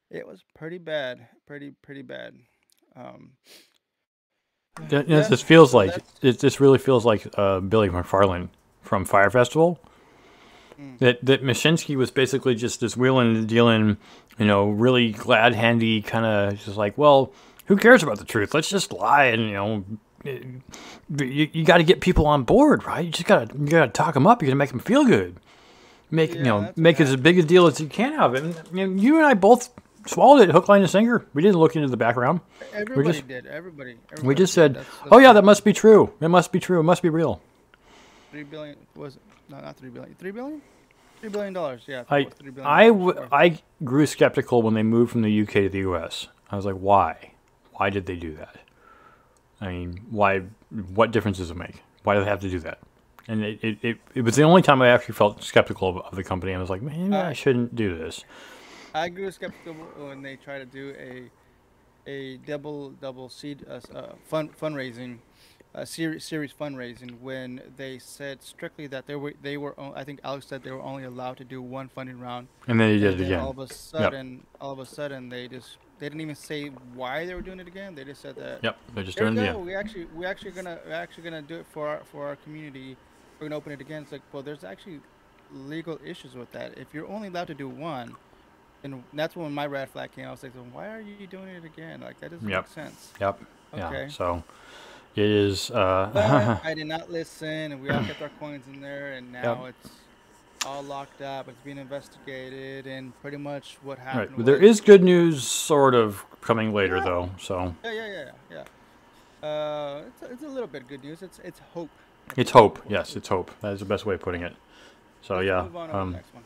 it 0.09 0.25
was 0.25 0.45
pretty 0.55 0.77
bad. 0.77 1.27
Pretty, 1.45 1.73
pretty 1.81 2.03
bad. 2.03 2.35
Um, 2.95 3.33
Yeah, 4.89 5.03
yeah, 5.05 5.19
This 5.21 5.41
feels 5.41 5.73
like 5.73 5.91
it. 6.21 6.39
This 6.39 6.59
really 6.59 6.79
feels 6.79 7.05
like 7.05 7.27
uh, 7.37 7.59
Billy 7.59 7.89
McFarland 7.89 8.49
from 8.81 9.05
Fyre 9.05 9.29
Festival. 9.29 9.79
Mm. 10.79 10.97
That 10.97 11.23
that 11.25 11.43
Mashinsky 11.43 11.95
was 11.95 12.09
basically 12.09 12.55
just 12.55 12.79
this 12.79 12.97
wheeling 12.97 13.35
and 13.35 13.47
dealing, 13.47 13.97
you 14.39 14.45
know, 14.45 14.69
really 14.69 15.11
glad 15.11 15.53
handy 15.53 16.01
kind 16.01 16.25
of 16.25 16.59
just 16.59 16.75
like, 16.75 16.97
well, 16.97 17.31
who 17.67 17.77
cares 17.77 18.01
about 18.01 18.17
the 18.17 18.25
truth? 18.25 18.53
Let's 18.55 18.69
just 18.69 18.91
lie 18.91 19.25
and 19.25 19.43
you 19.43 19.53
know, 19.53 19.85
eh, 20.25 20.39
you, 21.23 21.49
you 21.53 21.63
got 21.65 21.77
to 21.77 21.83
get 21.83 22.01
people 22.01 22.25
on 22.25 22.43
board, 22.43 22.83
right? 22.83 23.05
You 23.05 23.11
just 23.11 23.27
gotta 23.27 23.55
you 23.55 23.67
gotta 23.67 23.91
talk 23.91 24.15
them 24.15 24.25
up. 24.25 24.41
You 24.41 24.47
gotta 24.47 24.55
make 24.55 24.71
them 24.71 24.79
feel 24.79 25.05
good. 25.05 25.39
Make 26.09 26.33
you 26.33 26.43
know 26.43 26.73
make 26.75 26.99
it 26.99 27.07
as 27.07 27.15
big 27.15 27.37
a 27.37 27.43
deal 27.43 27.67
as 27.67 27.79
you 27.79 27.87
can 27.87 28.19
of 28.19 28.33
it. 28.33 28.43
And, 28.43 28.55
you, 28.73 28.87
know, 28.87 29.01
you 29.01 29.17
and 29.17 29.25
I 29.25 29.35
both 29.35 29.69
swallowed 30.07 30.47
it 30.47 30.51
hook, 30.51 30.67
line, 30.69 30.81
and 30.81 30.89
sinker. 30.89 31.25
We 31.33 31.41
didn't 31.41 31.57
look 31.57 31.75
into 31.75 31.87
the 31.87 31.97
background. 31.97 32.41
Everybody 32.73 33.07
just- 33.17 33.27
did. 33.27 33.45
Everybody. 33.45 33.97
We 34.23 34.35
just 34.35 34.53
said, 34.53 34.79
"Oh 35.11 35.19
yeah, 35.19 35.33
that 35.33 35.43
must 35.43 35.63
be 35.63 35.73
true. 35.73 36.13
It 36.21 36.29
must 36.29 36.51
be 36.51 36.59
true. 36.59 36.79
It 36.79 36.83
must 36.83 37.01
be 37.01 37.09
real." 37.09 37.41
three 38.31 38.43
billion 38.43 38.75
was 38.95 39.15
it? 39.15 39.21
No, 39.47 39.59
not 39.61 39.77
three 39.77 39.89
billion. 39.89 40.15
Three 40.15 40.31
billion? 40.31 40.61
Three 41.21 41.29
billion 41.29 41.53
dollars. 41.53 41.83
Yeah. 41.85 42.03
I 42.09 42.19
it 42.19 42.25
was 42.25 42.33
three 42.33 42.49
billion 42.49 42.67
I, 42.67 42.87
w-. 42.87 43.27
I 43.31 43.59
grew 43.83 44.05
skeptical 44.07 44.61
when 44.63 44.73
they 44.73 44.81
moved 44.83 45.11
from 45.11 45.21
the 45.21 45.41
UK 45.41 45.53
to 45.53 45.69
the 45.69 45.79
US. 45.79 46.27
I 46.49 46.55
was 46.55 46.65
like, 46.65 46.75
why? 46.75 47.33
Why 47.73 47.89
did 47.91 48.07
they 48.07 48.15
do 48.15 48.33
that? 48.35 48.57
I 49.61 49.67
mean, 49.67 50.01
why? 50.09 50.39
What 50.95 51.11
difference 51.11 51.37
does 51.37 51.51
it 51.51 51.57
make? 51.57 51.83
Why 52.03 52.15
do 52.15 52.21
they 52.21 52.29
have 52.29 52.41
to 52.41 52.49
do 52.49 52.59
that? 52.61 52.79
And 53.27 53.43
it, 53.43 53.63
it, 53.63 53.77
it, 53.81 53.97
it 54.15 54.21
was 54.21 54.35
the 54.35 54.43
only 54.43 54.61
time 54.61 54.81
I 54.81 54.89
actually 54.89 55.13
felt 55.13 55.41
skeptical 55.43 55.87
of, 55.89 55.97
of 55.97 56.15
the 56.15 56.23
company. 56.23 56.53
I 56.53 56.57
was 56.57 56.69
like, 56.69 56.81
man, 56.81 57.13
I 57.13 57.33
shouldn't 57.33 57.75
do 57.75 57.97
this. 57.97 58.25
I 58.93 59.09
grew 59.09 59.31
skeptical 59.31 59.73
when 59.73 60.21
they 60.21 60.35
try 60.35 60.59
to 60.59 60.65
do 60.65 60.95
a 60.99 61.29
a 62.05 62.37
double 62.37 62.91
double 62.91 63.29
seed 63.29 63.65
uh, 63.69 63.79
uh, 63.95 64.13
fund 64.25 64.55
fundraising, 64.59 65.17
uh, 65.73 65.85
series 65.85 66.23
series 66.23 66.53
fundraising 66.53 67.19
when 67.21 67.61
they 67.77 67.97
said 67.97 68.43
strictly 68.43 68.87
that 68.87 69.07
they 69.07 69.15
were 69.15 69.33
they 69.41 69.57
were 69.57 69.73
I 69.95 70.03
think 70.03 70.19
Alex 70.23 70.47
said 70.47 70.63
they 70.63 70.71
were 70.71 70.81
only 70.81 71.05
allowed 71.05 71.37
to 71.37 71.43
do 71.43 71.61
one 71.61 71.89
funding 71.89 72.19
round. 72.19 72.47
And 72.67 72.79
then 72.79 72.89
he 72.89 72.99
did 72.99 73.13
and 73.13 73.21
it 73.21 73.25
again. 73.25 73.39
All 73.39 73.51
of 73.51 73.59
a 73.59 73.67
sudden, 73.67 74.45
all 74.61 74.71
of 74.71 74.79
a 74.79 74.85
sudden 74.85 75.29
they 75.29 75.47
just 75.47 75.77
They 75.99 76.09
didn't 76.09 76.21
even 76.21 76.35
say 76.35 76.67
why 76.95 77.25
they 77.25 77.33
were 77.33 77.41
doing 77.41 77.59
it 77.59 77.67
again. 77.67 77.95
They 77.95 78.03
just 78.03 78.21
said 78.21 78.35
that. 78.35 78.63
Yep, 78.63 78.77
they're 78.93 79.03
just 79.05 79.17
doing 79.17 79.35
we 79.35 79.41
it. 79.41 79.45
Yeah. 79.45 79.55
We 79.55 79.75
actually 79.75 80.05
we 80.13 80.25
actually 80.25 80.51
gonna 80.51 80.79
we're 80.85 80.93
actually 80.93 81.23
gonna 81.23 81.41
do 81.41 81.55
it 81.55 81.65
for 81.71 81.87
our 81.87 82.01
for 82.11 82.27
our 82.27 82.35
community. 82.35 82.97
We're 83.39 83.47
gonna 83.47 83.57
open 83.57 83.71
it 83.71 83.81
again. 83.81 84.03
It's 84.03 84.11
like 84.11 84.21
well, 84.31 84.43
there's 84.43 84.63
actually 84.63 84.99
legal 85.51 85.99
issues 86.03 86.35
with 86.35 86.51
that. 86.51 86.77
If 86.77 86.93
you're 86.93 87.07
only 87.07 87.29
allowed 87.29 87.47
to 87.47 87.53
do 87.53 87.69
one, 87.69 88.15
and 88.83 89.03
that's 89.13 89.35
when 89.35 89.53
my 89.53 89.65
red 89.65 89.89
flag 89.89 90.11
came. 90.11 90.27
I 90.27 90.31
was 90.31 90.43
like, 90.43 90.53
why 90.71 90.87
are 90.93 91.01
you 91.01 91.27
doing 91.27 91.47
it 91.49 91.63
again? 91.65 92.01
Like 92.01 92.19
that 92.19 92.31
doesn't 92.31 92.47
Yep. 92.47 92.63
make 92.65 92.73
sense. 92.73 93.11
Yep. 93.19 93.39
Yeah. 93.75 94.07
So 94.09 94.43
it 95.15 95.25
is. 95.25 95.71
Uh, 95.71 96.59
I 96.63 96.73
did 96.73 96.87
not 96.87 97.11
listen, 97.11 97.71
and 97.71 97.81
we 97.81 97.89
all 97.89 98.03
kept 98.03 98.21
our 98.21 98.29
coins 98.39 98.65
in 98.71 98.81
there, 98.81 99.13
and 99.13 99.31
now 99.31 99.65
it's 99.65 99.89
all 100.65 100.83
locked 100.83 101.21
up. 101.21 101.47
It's 101.49 101.57
being 101.63 101.77
investigated, 101.77 102.87
and 102.87 103.19
pretty 103.21 103.37
much 103.37 103.77
what 103.83 103.97
happened. 103.99 104.45
There 104.45 104.59
was- 104.59 104.79
is 104.79 104.81
good 104.81 105.03
news, 105.03 105.43
sort 105.47 105.93
of, 105.95 106.23
coming 106.41 106.73
later 106.73 106.97
Yeah. 106.97 107.03
though. 107.03 107.29
So 107.39 107.75
Yeah, 107.83 107.91
yeah, 107.91 108.07
yeah, 108.07 108.31
yeah. 109.41 109.47
Uh, 109.47 110.01
it's, 110.07 110.21
a, 110.21 110.31
it's 110.33 110.43
a 110.43 110.47
little 110.47 110.67
bit 110.67 110.87
good 110.87 111.03
news. 111.03 111.21
It's 111.21 111.39
it's 111.43 111.59
hope. 111.73 111.89
it's 112.37 112.51
hope. 112.51 112.79
Yes, 112.87 113.15
it's 113.15 113.27
hope. 113.27 113.51
That 113.61 113.73
is 113.73 113.79
the 113.79 113.85
best 113.85 114.05
way 114.05 114.15
of 114.15 114.21
putting 114.21 114.41
it. 114.41 114.55
So 115.21 115.35
Let's 115.37 115.47
yeah. 115.47 115.63
Move 115.63 115.75
on 115.75 115.87
to 115.87 115.93
the 115.93 115.99
Um, 115.99 116.11
next 116.13 116.33
one. 116.33 116.43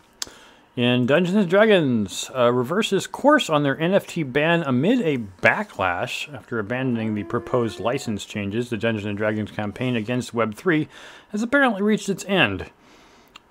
In 0.78 1.08
Dungeons 1.08 1.36
and 1.36 1.50
Dragons, 1.50 2.30
uh, 2.36 2.54
reverses 2.54 3.08
course 3.08 3.50
on 3.50 3.64
their 3.64 3.76
NFT 3.78 4.32
ban 4.32 4.62
amid 4.62 5.02
a 5.02 5.18
backlash 5.42 6.32
after 6.32 6.60
abandoning 6.60 7.16
the 7.16 7.24
proposed 7.24 7.80
license 7.80 8.26
changes. 8.26 8.70
The 8.70 8.78
Dungeons 8.78 9.08
and 9.08 9.18
Dragons 9.18 9.50
campaign 9.50 9.96
against 9.96 10.36
Web3 10.36 10.88
has 11.32 11.42
apparently 11.42 11.82
reached 11.82 12.10
its 12.10 12.24
end. 12.26 12.70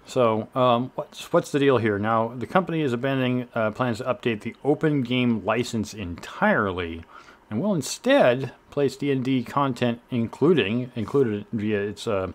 So, 0.06 0.46
um, 0.54 0.92
what's 0.94 1.32
what's 1.32 1.50
the 1.50 1.58
deal 1.58 1.78
here? 1.78 1.98
Now, 1.98 2.28
the 2.28 2.46
company 2.46 2.80
is 2.82 2.92
abandoning 2.92 3.48
uh, 3.56 3.72
plans 3.72 3.98
to 3.98 4.04
update 4.04 4.42
the 4.42 4.54
open 4.62 5.02
game 5.02 5.44
license 5.44 5.94
entirely, 5.94 7.02
and 7.50 7.60
will 7.60 7.74
instead 7.74 8.52
place 8.70 8.94
D&D 8.96 9.42
content, 9.42 10.00
including 10.12 10.92
included 10.94 11.44
via 11.52 11.80
its 11.80 12.06
uh, 12.06 12.30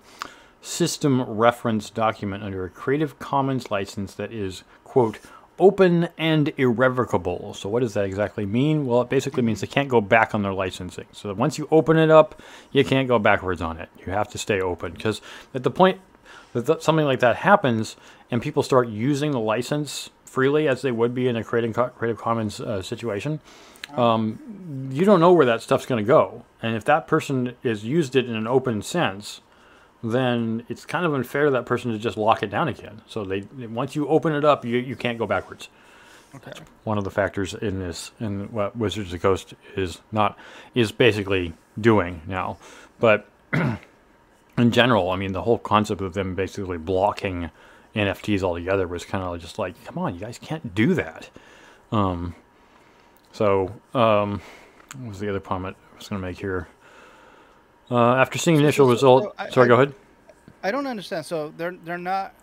system 0.62 1.22
reference 1.22 1.90
document 1.90 2.44
under 2.44 2.64
a 2.64 2.70
Creative 2.70 3.18
Commons 3.20 3.72
license 3.72 4.14
that 4.16 4.32
is, 4.32 4.64
quote, 4.84 5.20
open 5.60 6.10
and 6.18 6.52
irrevocable. 6.58 7.54
So, 7.54 7.70
what 7.70 7.82
does 7.82 7.94
that 7.94 8.06
exactly 8.06 8.46
mean? 8.46 8.86
Well, 8.86 9.02
it 9.02 9.10
basically 9.10 9.44
means 9.44 9.62
they 9.62 9.68
can't 9.68 9.90
go 9.90 10.02
back 10.02 10.34
on 10.34 10.44
their 10.44 10.54
licensing. 10.54 11.06
So, 11.12 11.34
once 11.34 11.58
you 11.58 11.68
open 11.72 11.98
it 11.98 12.10
up, 12.10 12.42
you 12.72 12.84
can't 12.84 13.08
go 13.08 13.20
backwards 13.20 13.62
on 13.62 13.78
it. 13.78 13.90
You 14.06 14.12
have 14.14 14.30
to 14.30 14.38
stay 14.38 14.62
open. 14.62 14.94
Because 14.94 15.22
at 15.54 15.64
the 15.64 15.72
point 15.72 16.00
that 16.54 16.66
th- 16.68 16.82
something 16.82 17.06
like 17.06 17.20
that 17.20 17.38
happens 17.38 17.96
and 18.30 18.42
people 18.42 18.64
start 18.64 18.88
using 18.88 19.32
the 19.32 19.40
license 19.40 20.10
freely 20.26 20.68
as 20.68 20.82
they 20.82 20.92
would 20.92 21.14
be 21.14 21.28
in 21.28 21.36
a 21.36 21.44
Creative 21.44 22.18
Commons 22.18 22.62
uh, 22.62 22.82
situation, 22.82 23.40
um, 23.96 24.90
you 24.92 25.06
don't 25.06 25.20
know 25.20 25.34
where 25.34 25.46
that 25.46 25.62
stuff's 25.62 25.86
going 25.86 26.04
to 26.04 26.08
go. 26.08 26.46
And 26.62 26.76
if 26.76 26.86
that 26.86 27.08
person 27.08 27.56
has 27.64 27.84
used 27.84 28.16
it 28.16 28.28
in 28.28 28.36
an 28.36 28.48
open 28.48 28.82
sense, 28.82 29.42
then 30.04 30.64
it's 30.68 30.86
kind 30.86 31.06
of 31.06 31.14
unfair 31.14 31.46
to 31.46 31.52
that 31.52 31.66
person 31.66 31.92
to 31.92 31.98
just 31.98 32.18
lock 32.18 32.44
it 32.44 32.50
down 32.50 32.68
again. 32.68 33.02
So 33.08 33.24
they 33.24 33.42
once 33.68 33.96
you 33.96 34.08
open 34.08 34.34
it 34.34 34.44
up, 34.44 34.66
you, 34.66 34.78
you 34.78 34.96
can't 34.96 35.18
go 35.18 35.28
backwards. 35.28 35.70
Okay. 36.34 36.54
One 36.86 36.98
of 36.98 37.04
the 37.04 37.12
factors 37.12 37.54
in 37.54 37.80
this 37.80 38.12
and 38.20 38.52
what 38.52 38.76
Wizards 38.76 39.08
of 39.08 39.12
the 39.12 39.20
Coast 39.20 39.54
is 39.76 40.00
not 40.12 40.38
is 40.74 40.92
basically 40.92 41.54
doing 41.80 42.22
now. 42.26 42.58
But 43.00 43.28
in 44.58 44.72
general, 44.72 45.12
I 45.12 45.18
mean 45.18 45.34
the 45.34 45.42
whole 45.42 45.58
concept 45.60 46.02
of 46.02 46.14
them 46.14 46.36
basically 46.36 46.78
blocking 46.78 47.52
NFTs 47.96 48.42
altogether 48.44 48.88
was 48.88 49.06
kind 49.06 49.24
of 49.24 49.40
just 49.42 49.60
like, 49.60 49.82
come 49.84 49.98
on, 49.98 50.14
you 50.14 50.22
guys 50.22 50.40
can't 50.40 50.74
do 50.74 50.94
that. 50.94 51.30
Um, 51.92 52.36
so 53.34 53.74
um, 53.94 54.42
what 54.98 55.10
was 55.10 55.20
the 55.20 55.30
other 55.30 55.40
comment 55.40 55.76
I 55.94 55.98
was 55.98 56.08
going 56.08 56.22
to 56.22 56.28
make 56.28 56.40
here? 56.40 56.68
Uh, 57.92 58.16
after 58.16 58.38
seeing 58.38 58.58
So- 58.58 58.64
initial 58.64 58.86
so- 58.88 58.92
result, 58.92 59.24
so 59.24 59.34
I- 59.38 59.50
sorry, 59.50 59.66
I- 59.66 59.68
go 59.68 59.74
ahead. 59.76 59.94
I 60.64 60.72
don't 60.72 60.88
understand. 60.88 61.26
So 61.26 61.54
they're 61.58 61.76
they're 61.84 61.98
not 61.98 62.34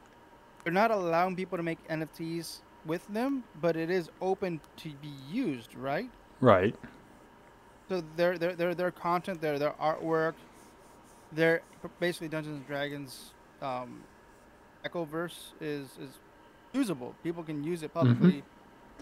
they're 0.64 0.72
not 0.72 0.90
allowing 0.90 1.36
people 1.36 1.56
to 1.56 1.62
make 1.62 1.78
NFTs 1.88 2.60
with 2.84 3.06
them, 3.08 3.44
but 3.60 3.76
it 3.76 3.90
is 3.90 4.10
open 4.20 4.60
to 4.78 4.90
be 5.00 5.12
used, 5.30 5.74
right? 5.74 6.10
Right. 6.40 6.74
So 7.88 8.02
their 8.16 8.36
their 8.36 8.54
their 8.54 8.74
their 8.74 8.90
content, 8.90 9.40
their 9.40 9.58
their 9.58 9.72
artwork, 9.80 10.34
their 11.32 11.62
basically 12.00 12.28
Dungeons 12.28 12.56
and 12.58 12.66
Dragons 12.66 13.32
um, 13.62 14.02
Echoverse 14.84 15.52
is 15.60 15.96
is 16.00 16.18
usable. 16.72 17.14
People 17.22 17.42
can 17.42 17.64
use 17.64 17.82
it 17.82 17.94
publicly 17.94 18.42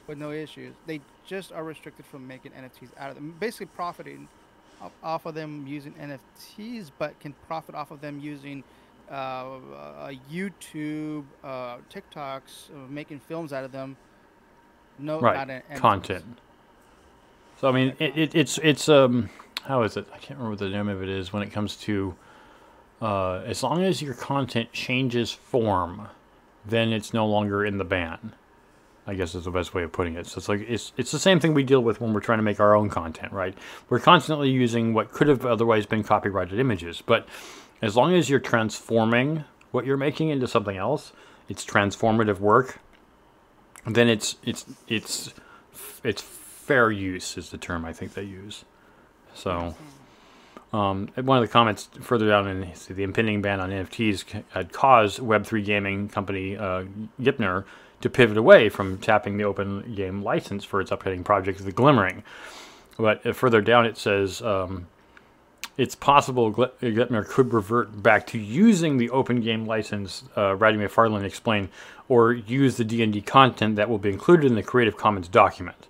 with 0.07 0.19
no 0.19 0.31
issues. 0.31 0.75
They 0.87 1.01
just 1.27 1.53
are 1.53 1.65
restricted 1.65 2.07
from 2.07 2.27
making 2.27 2.53
NFTs 2.53 2.91
out 2.99 3.09
of 3.11 3.17
them, 3.17 3.35
basically 3.41 3.67
profiting 3.67 4.29
off- 5.03 5.27
of 5.27 5.35
them 5.35 5.67
using 5.67 5.93
NFTs, 5.95 6.91
but 6.99 7.19
can 7.21 7.35
profit 7.47 7.75
off 7.75 7.91
of 7.91 8.01
them 8.01 8.21
using 8.21 8.63
uh, 9.11 9.15
uh, 9.15 10.13
YouTube, 10.33 11.25
uh, 11.45 11.77
TikToks, 11.95 12.71
uh, 12.71 12.89
making 12.89 13.21
films 13.21 13.53
out 13.53 13.63
of 13.65 13.71
them. 13.73 13.97
No, 14.99 15.21
right 15.21 15.37
not 15.37 15.51
an- 15.51 15.63
NFTs. 15.71 15.79
content 15.79 16.39
so 17.61 17.69
i 17.69 17.73
mean 17.73 17.95
it, 17.99 18.17
it, 18.17 18.35
it's 18.35 18.59
it's 18.63 18.89
um 18.89 19.29
how 19.65 19.83
is 19.83 19.97
it 19.97 20.07
i 20.15 20.17
can't 20.19 20.39
remember 20.39 20.51
what 20.51 20.59
the 20.59 20.69
name 20.71 20.89
of 20.89 21.03
it 21.03 21.09
is 21.09 21.33
when 21.35 21.43
it 21.43 21.51
comes 21.53 21.77
to 21.77 22.15
uh 23.03 23.43
as 23.45 23.63
long 23.63 23.83
as 23.83 24.01
your 24.01 24.15
content 24.15 24.73
changes 24.73 25.31
form 25.33 26.09
then 26.65 26.93
it's 26.93 27.13
no 27.13 27.27
longer 27.27 27.65
in 27.65 27.77
the 27.79 27.85
ban 27.85 28.33
i 29.07 29.15
guess 29.15 29.35
is 29.35 29.45
the 29.45 29.51
best 29.51 29.75
way 29.75 29.83
of 29.83 29.93
putting 29.93 30.15
it 30.15 30.27
so 30.27 30.39
it's 30.39 30.49
like 30.49 30.61
it's 30.69 30.93
it's 30.97 31.11
the 31.11 31.19
same 31.19 31.41
thing 31.41 31.55
we 31.55 31.63
deal 31.63 31.81
with 31.81 32.01
when 32.01 32.13
we're 32.13 32.21
trying 32.21 32.39
to 32.39 32.43
make 32.43 32.61
our 32.61 32.75
own 32.75 32.89
content 32.89 33.33
right 33.33 33.57
we're 33.89 34.01
constantly 34.01 34.51
using 34.51 34.95
what 34.95 35.13
could 35.13 35.29
have 35.29 35.45
otherwise 35.45 35.87
been 35.87 36.03
copyrighted 36.03 36.59
images 36.59 37.03
but 37.05 37.27
as 37.83 37.97
long 37.97 38.15
as 38.15 38.31
you're 38.31 38.41
transforming 38.41 39.45
what 39.71 39.85
you're 39.85 39.97
making 39.97 40.29
into 40.29 40.47
something 40.47 40.77
else 40.77 41.13
it's 41.49 41.65
transformative 41.65 42.41
work 42.41 42.81
then 43.87 44.09
it's 44.09 44.37
it's 44.45 44.67
it's 44.89 45.33
it's 46.03 46.23
fair 46.67 46.91
use 46.91 47.39
is 47.39 47.51
the 47.51 47.59
term 47.59 47.85
I 47.85 47.93
think 47.93 48.15
they 48.15 48.25
use. 48.25 48.65
So, 49.35 49.75
um, 50.73 51.09
one 51.15 51.39
of 51.39 51.47
the 51.47 51.53
comments 51.53 51.89
further 52.01 52.29
down 52.29 52.49
in 52.49 52.73
the 52.89 53.03
impending 53.03 53.41
ban 53.43 53.61
on 53.61 53.71
NFTs 53.71 54.43
had 54.51 54.73
caused 54.73 55.21
Web3 55.21 55.65
gaming 55.65 56.09
company 56.09 56.57
uh, 56.57 56.85
Gipner 57.21 57.65
to 58.01 58.11
pivot 58.11 58.37
away 58.37 58.69
from 58.69 58.99
tapping 58.99 59.37
the 59.37 59.45
open 59.45 59.95
game 59.95 60.23
license 60.23 60.65
for 60.65 60.81
its 60.81 60.93
upcoming 60.93 61.25
project, 61.25 61.65
The 61.65 61.73
Glimmering. 61.73 62.23
But 62.99 63.27
uh, 63.27 63.33
further 63.33 63.61
down 63.61 63.87
it 63.87 63.97
says. 63.99 64.43
Um, 64.43 64.89
it's 65.77 65.95
possible 65.95 66.53
Gl- 66.53 66.71
Glepner 66.81 67.27
could 67.27 67.53
revert 67.53 68.03
back 68.03 68.27
to 68.29 68.39
using 68.39 68.97
the 68.97 69.11
open 69.11 69.41
game 69.41 69.67
license, 69.67 70.25
uh, 70.35 70.57
McFarlane 70.57 71.25
explained, 71.25 71.69
or 72.09 72.33
use 72.33 72.77
the 72.77 72.85
D&D 72.85 73.21
content 73.23 73.77
that 73.77 73.91
will 73.91 73.99
be 73.99 74.09
included 74.09 74.47
in 74.47 74.55
the 74.55 74.63
Creative 74.63 74.97
Commons 74.97 75.29
document. 75.29 75.87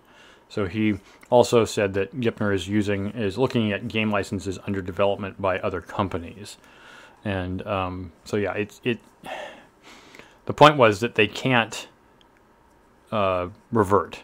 So 0.48 0.66
he 0.66 0.98
also 1.30 1.64
said 1.64 1.94
that 1.94 2.20
Gipner 2.20 2.54
is 2.54 2.68
using 2.68 3.10
is 3.10 3.36
looking 3.36 3.72
at 3.72 3.88
game 3.88 4.10
licenses 4.10 4.58
under 4.66 4.80
development 4.80 5.40
by 5.40 5.58
other 5.58 5.80
companies, 5.80 6.56
and 7.24 7.66
um, 7.66 8.12
so 8.24 8.36
yeah, 8.36 8.52
it's 8.52 8.80
it. 8.84 8.98
The 10.46 10.54
point 10.54 10.76
was 10.76 11.00
that 11.00 11.16
they 11.16 11.26
can't 11.26 11.88
uh, 13.12 13.48
revert. 13.72 14.22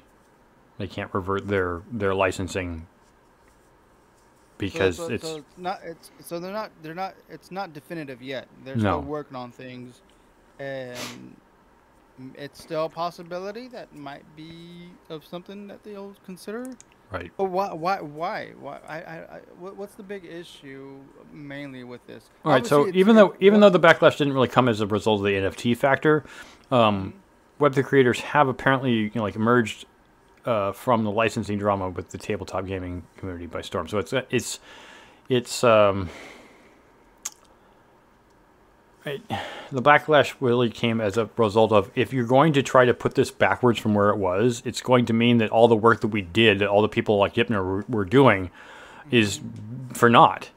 They 0.79 0.87
can't 0.87 1.13
revert 1.15 1.47
their 1.49 1.83
their 1.93 2.15
licensing 2.15 2.87
because 4.59 4.97
so, 4.97 5.09
so, 5.09 5.15
it's 5.15 5.27
so 5.29 5.37
it's 5.39 5.59
not 5.59 5.81
it's 5.85 6.11
so 6.21 6.39
they're 6.39 6.53
not 6.53 6.71
they're 6.83 6.95
not 6.95 7.15
it's 7.29 7.51
not 7.51 7.73
definitive 7.73 8.23
yet. 8.23 8.49
They're 8.65 8.77
No. 8.77 8.81
still 8.81 9.03
working 9.03 9.37
on 9.37 9.51
things, 9.51 10.01
and 10.59 11.37
it's 12.37 12.63
still 12.63 12.85
a 12.87 12.89
possibility 12.89 13.69
that 13.69 13.95
might 13.95 14.25
be 14.37 14.89
of 15.11 15.25
something 15.25 15.67
that 15.69 15.83
they'll 15.83 16.15
consider. 16.25 16.67
right. 17.11 17.31
But 17.37 17.45
why 17.45 17.73
why 17.73 18.01
why 18.01 18.53
why 18.59 18.79
I, 18.89 18.97
I, 18.97 19.15
I 19.37 19.41
what, 19.59 19.77
what's 19.77 19.95
the 19.95 20.03
big 20.03 20.25
issue 20.25 20.99
mainly 21.33 21.85
with 21.85 22.07
this? 22.07 22.31
All 22.45 22.53
right. 22.53 22.67
So 22.67 22.81
Obviously, 22.81 23.01
it's- 23.01 23.01
even 23.01 23.17
though 23.17 23.35
even 23.41 23.61
though 23.61 23.71
the 23.71 23.81
backlash 23.81 24.19
didn't 24.19 24.33
really 24.35 24.49
come 24.49 24.69
as 24.69 24.81
a 24.81 24.87
result 24.87 25.21
of 25.21 25.25
the 25.27 25.33
NFT 25.33 25.77
factor, 25.77 26.25
um, 26.71 27.15
Web3 27.63 27.85
creators 27.85 28.21
have 28.21 28.49
apparently 28.49 28.93
you 28.93 29.13
know, 29.15 29.23
like 29.23 29.37
emerged 29.37 29.87
uh, 30.45 30.73
from 30.73 31.05
the 31.05 31.11
licensing 31.11 31.59
drama 31.59 31.89
with 31.89 32.11
the 32.11 32.19
tabletop 32.19 32.67
gaming 32.67 33.05
community 33.17 33.47
by 33.47 33.61
storm. 33.61 33.87
So 33.87 33.99
it's 33.99 34.13
it's 34.31 34.59
it's 35.29 35.63
um, 35.63 36.11
it, 39.05 39.23
the 39.71 39.83
backlash 39.83 40.35
really 40.41 40.71
came 40.71 41.01
as 41.01 41.17
a 41.17 41.31
result 41.37 41.73
of 41.73 41.91
if 41.95 42.13
you're 42.13 42.27
going 42.27 42.53
to 42.55 42.63
try 42.63 42.85
to 42.85 42.95
put 42.95 43.15
this 43.15 43.31
backwards 43.31 43.79
from 43.79 43.95
where 43.95 44.11
it 44.11 44.17
was, 44.17 44.63
it's 44.65 44.81
going 44.81 45.07
to 45.07 45.13
mean 45.13 45.39
that 45.39 45.51
all 45.51 45.69
the 45.69 45.77
work 45.77 46.01
that 46.01 46.09
we 46.09 46.23
did, 46.23 46.59
that 46.59 46.69
all 46.69 46.83
the 46.83 46.89
people 46.89 47.17
like 47.19 47.35
Yipner 47.35 47.65
were, 47.65 47.85
were 47.89 48.05
doing, 48.05 48.51
is 49.11 49.41
for 49.93 50.11
naught. 50.11 50.51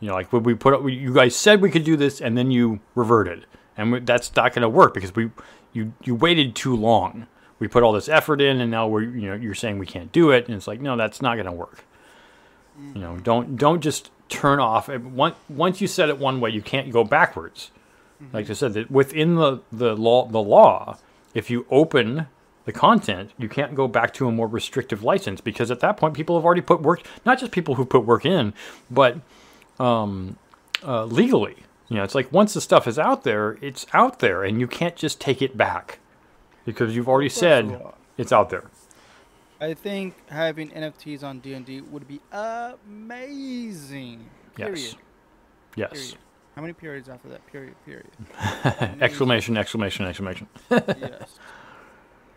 You 0.00 0.08
know, 0.08 0.14
like 0.14 0.32
we 0.32 0.54
put 0.54 0.74
up, 0.74 0.82
you 0.88 1.12
guys 1.12 1.36
said 1.36 1.60
we 1.60 1.70
could 1.70 1.84
do 1.84 1.96
this, 1.96 2.20
and 2.20 2.36
then 2.38 2.50
you 2.50 2.80
reverted, 2.94 3.46
and 3.76 3.92
we, 3.92 4.00
that's 4.00 4.34
not 4.34 4.54
going 4.54 4.62
to 4.62 4.68
work 4.68 4.94
because 4.94 5.14
we, 5.14 5.30
you, 5.72 5.92
you 6.02 6.14
waited 6.14 6.54
too 6.54 6.74
long. 6.74 7.26
we 7.58 7.68
put 7.68 7.82
all 7.82 7.92
this 7.92 8.08
effort 8.08 8.40
in, 8.40 8.60
and 8.60 8.70
now 8.70 8.88
we're 8.88 9.02
you 9.02 9.28
know 9.28 9.34
you're 9.34 9.54
saying 9.54 9.78
we 9.78 9.86
can't 9.86 10.10
do 10.12 10.30
it, 10.30 10.46
and 10.46 10.56
it's 10.56 10.66
like 10.66 10.80
no, 10.80 10.96
that's 10.96 11.22
not 11.22 11.34
going 11.34 11.46
to 11.46 11.52
work. 11.52 11.84
You 12.94 13.00
know, 13.00 13.18
don't 13.18 13.56
don't 13.56 13.80
just 13.80 14.10
turn 14.28 14.58
off. 14.60 14.88
Once 14.88 15.36
once 15.48 15.80
you 15.80 15.86
set 15.86 16.08
it 16.08 16.18
one 16.18 16.40
way, 16.40 16.50
you 16.50 16.62
can't 16.62 16.90
go 16.90 17.04
backwards. 17.04 17.70
Like 18.32 18.50
I 18.50 18.52
said, 18.52 18.74
that 18.74 18.90
within 18.90 19.36
the 19.36 19.60
the 19.72 19.96
law 19.96 20.26
the 20.26 20.40
law, 20.42 20.98
if 21.34 21.50
you 21.50 21.66
open 21.70 22.26
the 22.64 22.72
content, 22.72 23.30
you 23.38 23.48
can't 23.48 23.74
go 23.74 23.88
back 23.88 24.12
to 24.14 24.28
a 24.28 24.32
more 24.32 24.46
restrictive 24.46 25.02
license 25.02 25.40
because 25.40 25.70
at 25.70 25.80
that 25.80 25.96
point, 25.96 26.14
people 26.14 26.36
have 26.36 26.44
already 26.44 26.60
put 26.60 26.82
work. 26.82 27.02
Not 27.24 27.38
just 27.38 27.52
people 27.52 27.76
who 27.76 27.84
put 27.84 28.04
work 28.04 28.26
in, 28.26 28.52
but 28.90 29.18
um, 29.78 30.36
uh, 30.82 31.04
legally. 31.06 31.56
You 31.90 31.96
know, 31.96 32.04
it's 32.04 32.14
like 32.14 32.32
once 32.32 32.54
the 32.54 32.60
stuff 32.60 32.86
is 32.86 32.98
out 32.98 33.24
there, 33.24 33.58
it's 33.60 33.84
out 33.92 34.20
there, 34.20 34.44
and 34.44 34.60
you 34.60 34.68
can't 34.68 34.94
just 34.94 35.20
take 35.20 35.42
it 35.42 35.56
back 35.56 35.98
because 36.64 36.94
you've 36.94 37.08
already 37.08 37.28
said 37.28 37.82
it's 38.16 38.32
out 38.32 38.48
there. 38.48 38.70
I 39.60 39.74
think 39.74 40.14
having 40.30 40.70
NFTs 40.70 41.24
on 41.24 41.40
D 41.40 41.52
and 41.52 41.66
D 41.66 41.80
would 41.80 42.06
be 42.06 42.20
amazing. 42.32 44.30
Period. 44.54 44.78
Yes. 44.78 44.94
Yes. 45.76 45.90
Period. 45.90 46.14
How 46.54 46.62
many 46.62 46.72
periods 46.74 47.08
after 47.08 47.28
that? 47.28 47.44
Period. 47.48 47.74
Period. 47.84 48.06
exclamation! 49.02 49.56
Exclamation! 49.56 50.06
Exclamation! 50.06 50.46
yes. 50.70 51.38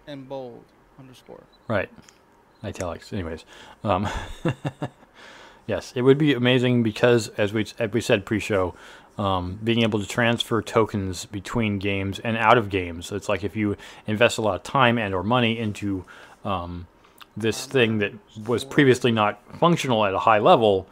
And 0.06 0.28
bold 0.28 0.66
underscore. 1.00 1.44
Right. 1.70 1.90
Italics. 2.62 3.14
Anyways, 3.14 3.46
um, 3.86 4.06
yes, 5.68 5.94
it 5.96 6.02
would 6.02 6.18
be 6.18 6.34
amazing 6.34 6.84
because, 6.84 7.30
as 7.38 7.54
we 7.54 7.66
as 7.80 7.92
we 7.94 8.02
said 8.02 8.26
pre-show, 8.26 8.76
um, 9.18 9.60
being 9.64 9.84
able 9.84 10.00
to 10.00 10.08
transfer 10.08 10.62
tokens 10.62 11.26
between 11.26 11.80
games 11.80 12.20
and 12.20 12.38
out 12.38 12.58
of 12.58 12.70
games. 12.70 13.12
It's 13.12 13.30
like 13.30 13.44
if 13.44 13.56
you 13.56 13.78
invest 14.08 14.38
a 14.38 14.42
lot 14.42 14.56
of 14.56 14.64
time 14.64 14.98
and 14.98 15.14
or 15.14 15.24
money 15.24 15.58
into 15.58 16.06
um, 16.44 16.88
this 17.38 17.66
thing 17.66 18.00
that 18.00 18.14
was 18.48 18.64
previously 18.64 19.12
not 19.12 19.40
functional 19.60 20.06
at 20.06 20.14
a 20.14 20.20
high 20.20 20.40
level, 20.40 20.88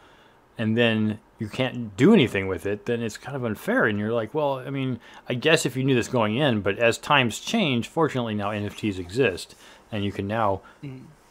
and 0.58 0.76
then 0.76 1.18
you 1.38 1.48
can't 1.48 1.96
do 1.96 2.14
anything 2.14 2.46
with 2.46 2.66
it, 2.66 2.86
then 2.86 3.02
it's 3.02 3.16
kind 3.16 3.36
of 3.36 3.44
unfair. 3.44 3.86
And 3.86 3.98
you're 3.98 4.12
like, 4.12 4.32
well, 4.32 4.58
I 4.58 4.70
mean, 4.70 5.00
I 5.28 5.34
guess 5.34 5.66
if 5.66 5.76
you 5.76 5.82
knew 5.82 5.94
this 5.94 6.08
going 6.08 6.36
in, 6.36 6.60
but 6.60 6.78
as 6.78 6.98
times 6.98 7.40
change, 7.40 7.88
fortunately 7.88 8.34
now 8.34 8.50
NFTs 8.50 8.98
exist, 8.98 9.56
and 9.90 10.04
you 10.04 10.12
can 10.12 10.28
now 10.28 10.60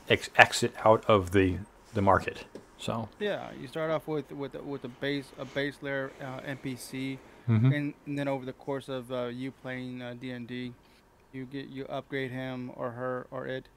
ex- 0.09 0.29
exit 0.35 0.73
out 0.83 1.05
of 1.07 1.31
the 1.31 1.57
the 1.93 2.01
market. 2.01 2.45
So 2.81 3.07
Yeah, 3.19 3.49
you 3.61 3.67
start 3.67 3.91
off 3.91 4.07
with 4.07 4.31
with 4.31 4.55
with 4.55 4.83
a 4.83 4.87
base 4.89 5.31
a 5.39 5.45
base 5.45 5.77
layer 5.81 6.11
uh, 6.19 6.39
NPC, 6.41 7.17
Mhm. 7.47 7.75
and, 7.75 7.93
and 8.07 8.17
then 8.19 8.27
over 8.27 8.45
the 8.45 8.53
course 8.53 8.89
of 8.89 9.11
uh, 9.11 9.25
you 9.25 9.51
playing 9.51 10.01
uh, 10.01 10.15
D 10.19 10.31
and 10.31 10.47
D, 10.47 10.73
you 11.31 11.45
get 11.45 11.67
you 11.67 11.85
upgrade 11.85 12.31
him 12.31 12.71
or 12.75 12.91
her 12.91 13.27
or 13.31 13.45
it, 13.47 13.67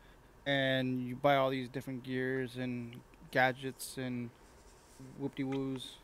and 0.47 1.07
you 1.07 1.17
buy 1.17 1.37
all 1.37 1.51
these 1.51 1.69
different 1.69 2.03
gears 2.03 2.57
and 2.57 2.97
gadgets 3.31 3.97
and 3.99 4.31
whoop 5.19 5.35
de 5.35 5.45
woos. 5.45 5.97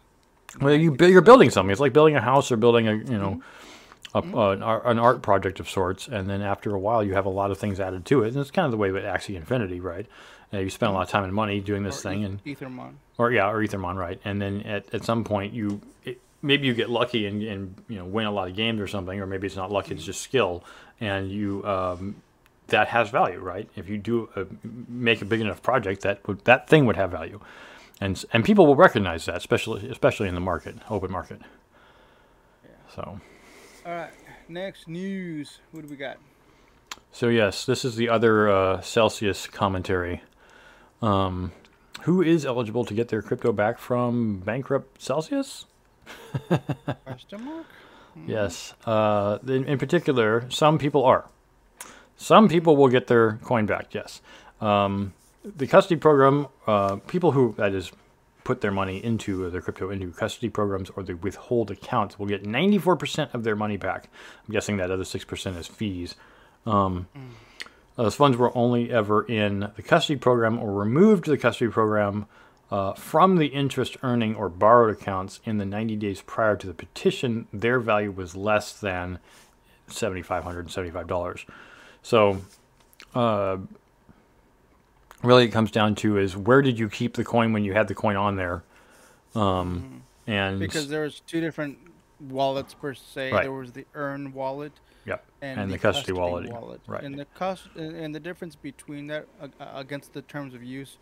Well, 0.61 0.75
you 0.75 0.91
bu- 0.91 1.09
you're 1.09 1.21
building 1.23 1.49
something. 1.51 1.71
It's 1.71 1.81
like 1.81 1.93
building 1.93 2.17
a 2.17 2.21
house 2.21 2.51
or 2.53 2.57
building 2.57 2.87
a 2.89 2.95
you 2.97 3.19
know 3.19 3.41
a, 4.15 4.19
uh, 4.19 4.51
an, 4.51 4.63
art, 4.63 4.83
an 4.85 4.99
art 4.99 5.23
project 5.23 5.61
of 5.61 5.71
sorts, 5.71 6.07
and 6.09 6.29
then 6.29 6.43
after 6.43 6.75
a 6.75 6.79
while, 6.79 7.03
you 7.05 7.15
have 7.15 7.25
a 7.25 7.31
lot 7.31 7.51
of 7.51 7.59
things 7.59 7.79
added 7.81 8.05
to 8.07 8.25
it. 8.25 8.29
And 8.29 8.37
it's 8.39 8.51
kind 8.51 8.67
of 8.67 8.73
the 8.73 8.77
way 8.77 8.91
with 8.91 9.05
Axie 9.05 9.37
Infinity, 9.37 9.81
right? 9.81 10.07
Uh, 10.53 10.59
you 10.59 10.71
spend 10.71 10.91
a 10.91 10.93
lot 10.93 11.03
of 11.03 11.09
time 11.09 11.25
and 11.25 11.33
money 11.33 11.61
doing 11.61 11.83
this 11.85 11.99
or 12.01 12.11
thing, 12.11 12.25
Eth- 12.25 12.31
and 12.31 12.45
Ethermon. 12.45 12.95
or 13.19 13.31
yeah, 13.31 13.49
or 13.49 13.63
Ethermon, 13.63 13.97
right? 13.97 14.21
And 14.25 14.43
then 14.43 14.63
at, 14.63 14.93
at 14.93 15.05
some 15.05 15.23
point, 15.23 15.53
you 15.53 15.81
it, 16.05 16.21
maybe 16.43 16.67
you 16.67 16.75
get 16.75 16.91
lucky 16.91 17.27
and, 17.27 17.43
and 17.43 17.75
you 17.89 17.97
know 17.97 18.05
win 18.05 18.27
a 18.27 18.33
lot 18.33 18.49
of 18.49 18.57
games 18.57 18.81
or 18.81 18.89
something, 18.89 19.21
or 19.21 19.27
maybe 19.27 19.47
it's 19.47 19.57
not 19.57 19.71
luck; 19.71 19.91
it's 19.91 20.05
just 20.05 20.21
skill, 20.21 20.65
and 21.01 21.31
you 21.31 21.65
um, 21.65 22.17
that 22.69 22.89
has 22.89 23.11
value, 23.11 23.39
right? 23.39 23.69
If 23.77 23.89
you 23.89 23.99
do 23.99 24.29
a, 24.35 24.47
make 24.89 25.23
a 25.23 25.25
big 25.25 25.41
enough 25.41 25.63
project, 25.63 26.03
that 26.03 26.27
would 26.27 26.45
that 26.47 26.69
thing 26.69 26.85
would 26.87 26.97
have 26.97 27.11
value, 27.13 27.41
and 28.01 28.25
and 28.33 28.45
people 28.45 28.67
will 28.67 28.77
recognize 28.77 29.27
that, 29.27 29.37
especially 29.37 29.89
especially 29.89 30.29
in 30.29 30.35
the 30.35 30.41
market, 30.41 30.77
open 30.89 31.13
market. 31.13 31.41
So. 32.95 33.21
All 33.87 33.95
right, 33.95 34.11
next 34.49 34.89
news. 34.89 35.61
What 35.71 35.83
do 35.83 35.89
we 35.89 35.97
got? 35.97 36.19
So 37.13 37.29
yes, 37.29 37.65
this 37.65 37.85
is 37.85 37.97
the 37.97 38.09
other 38.09 38.51
uh, 38.51 38.81
Celsius 38.81 39.47
commentary. 39.47 40.23
Um, 41.03 41.53
who 42.03 42.23
is 42.23 42.47
eligible 42.47 42.85
to 42.85 42.95
get 42.95 43.09
their 43.09 43.23
crypto 43.23 43.53
back 43.53 43.79
from 43.79 44.41
bankrupt 44.41 45.01
Celsius? 45.03 45.67
Question 47.05 47.45
mark. 47.45 47.67
Yes. 48.27 48.75
Uh, 48.85 49.39
in, 49.47 49.65
in 49.65 49.79
particular, 49.79 50.47
some 50.51 50.79
people 50.79 51.05
are. 51.05 51.27
Some 52.17 52.49
people 52.49 52.77
will 52.77 52.89
get 52.89 53.07
their 53.07 53.39
coin 53.45 53.67
back. 53.67 53.95
Yes. 53.95 54.21
Um, 54.61 55.15
the 55.45 55.67
custody 55.67 55.99
program, 55.99 56.49
uh, 56.67 56.97
people 56.97 57.33
who 57.33 57.55
that 57.57 57.73
is 57.73 57.93
put 58.45 58.61
their 58.61 58.71
money 58.73 59.03
into 59.03 59.49
their 59.51 59.61
crypto 59.61 59.91
into 59.91 60.11
custody 60.13 60.49
programs 60.49 60.91
or 60.91 61.03
the 61.03 61.15
withhold 61.15 61.71
accounts 61.71 62.19
will 62.19 62.27
get 62.27 62.43
94% 62.45 63.33
of 63.35 63.45
their 63.45 63.57
money 63.57 63.77
back. 63.77 64.09
I'm 64.47 64.53
guessing 64.53 64.77
that 64.79 64.91
other 64.91 65.05
6% 65.05 65.57
is 65.57 65.67
fees. 65.67 66.15
Um, 66.67 67.07
Those 67.97 68.15
funds 68.15 68.37
were 68.37 68.57
only 68.57 68.91
ever 68.91 69.23
in 69.23 69.71
the 69.77 69.83
custody 69.83 70.19
program 70.19 70.59
or 70.59 70.73
removed 70.73 71.25
to 71.25 71.31
the 71.31 71.39
custody 71.39 71.71
program 71.71 72.27
uh, 72.71 72.93
from 72.95 73.37
the 73.37 73.47
interest 73.47 73.97
earning 74.03 74.35
or 74.35 74.49
borrowed 74.49 74.91
accounts 74.97 75.41
in 75.45 75.59
the 75.59 75.65
90 75.65 75.97
days 75.97 76.23
prior 76.23 76.57
to 76.57 76.67
the 76.67 76.75
petition. 76.75 77.47
Their 77.53 77.81
value 77.81 78.11
was 78.11 78.37
less 78.37 78.73
than 78.73 79.19
$7,575. 79.89 81.45
So, 82.03 82.41
uh, 83.15 83.59
really, 85.23 85.45
it 85.45 85.49
comes 85.49 85.71
down 85.71 85.95
to 85.97 86.17
is 86.17 86.37
where 86.37 86.63
did 86.63 86.79
you 86.79 86.89
keep 86.89 87.15
the 87.15 87.25
coin 87.25 87.53
when 87.53 87.65
you 87.65 87.73
had 87.73 87.89
the 87.89 87.95
coin 87.95 88.17
on 88.17 88.37
there? 88.37 88.63
Um, 89.35 90.03
and 90.27 90.59
Because 90.59 90.89
there 90.89 91.03
was 91.03 91.21
two 91.21 91.41
different 91.41 91.79
wallets 92.21 92.75
per 92.75 92.95
se. 92.95 93.33
Right. 93.33 93.43
There 93.43 93.53
was 93.53 93.73
the 93.73 93.85
Earn 93.95 94.33
wallet 94.33 94.73
Yep. 95.11 95.25
and, 95.43 95.61
And 95.61 95.73
the 95.73 95.79
custody 95.79 96.13
wallet, 96.13 96.81
right. 96.87 97.03
And 97.03 97.19
the 97.19 97.25
cost 97.25 97.69
and, 97.77 98.15
the 98.15 98.21
difference 98.21 98.57
between 98.57 99.07
that 99.09 99.27
uh, 99.41 99.49
against 99.75 100.13
the 100.13 100.23
terms 100.23 100.55
of 100.55 100.63
use, 100.63 100.99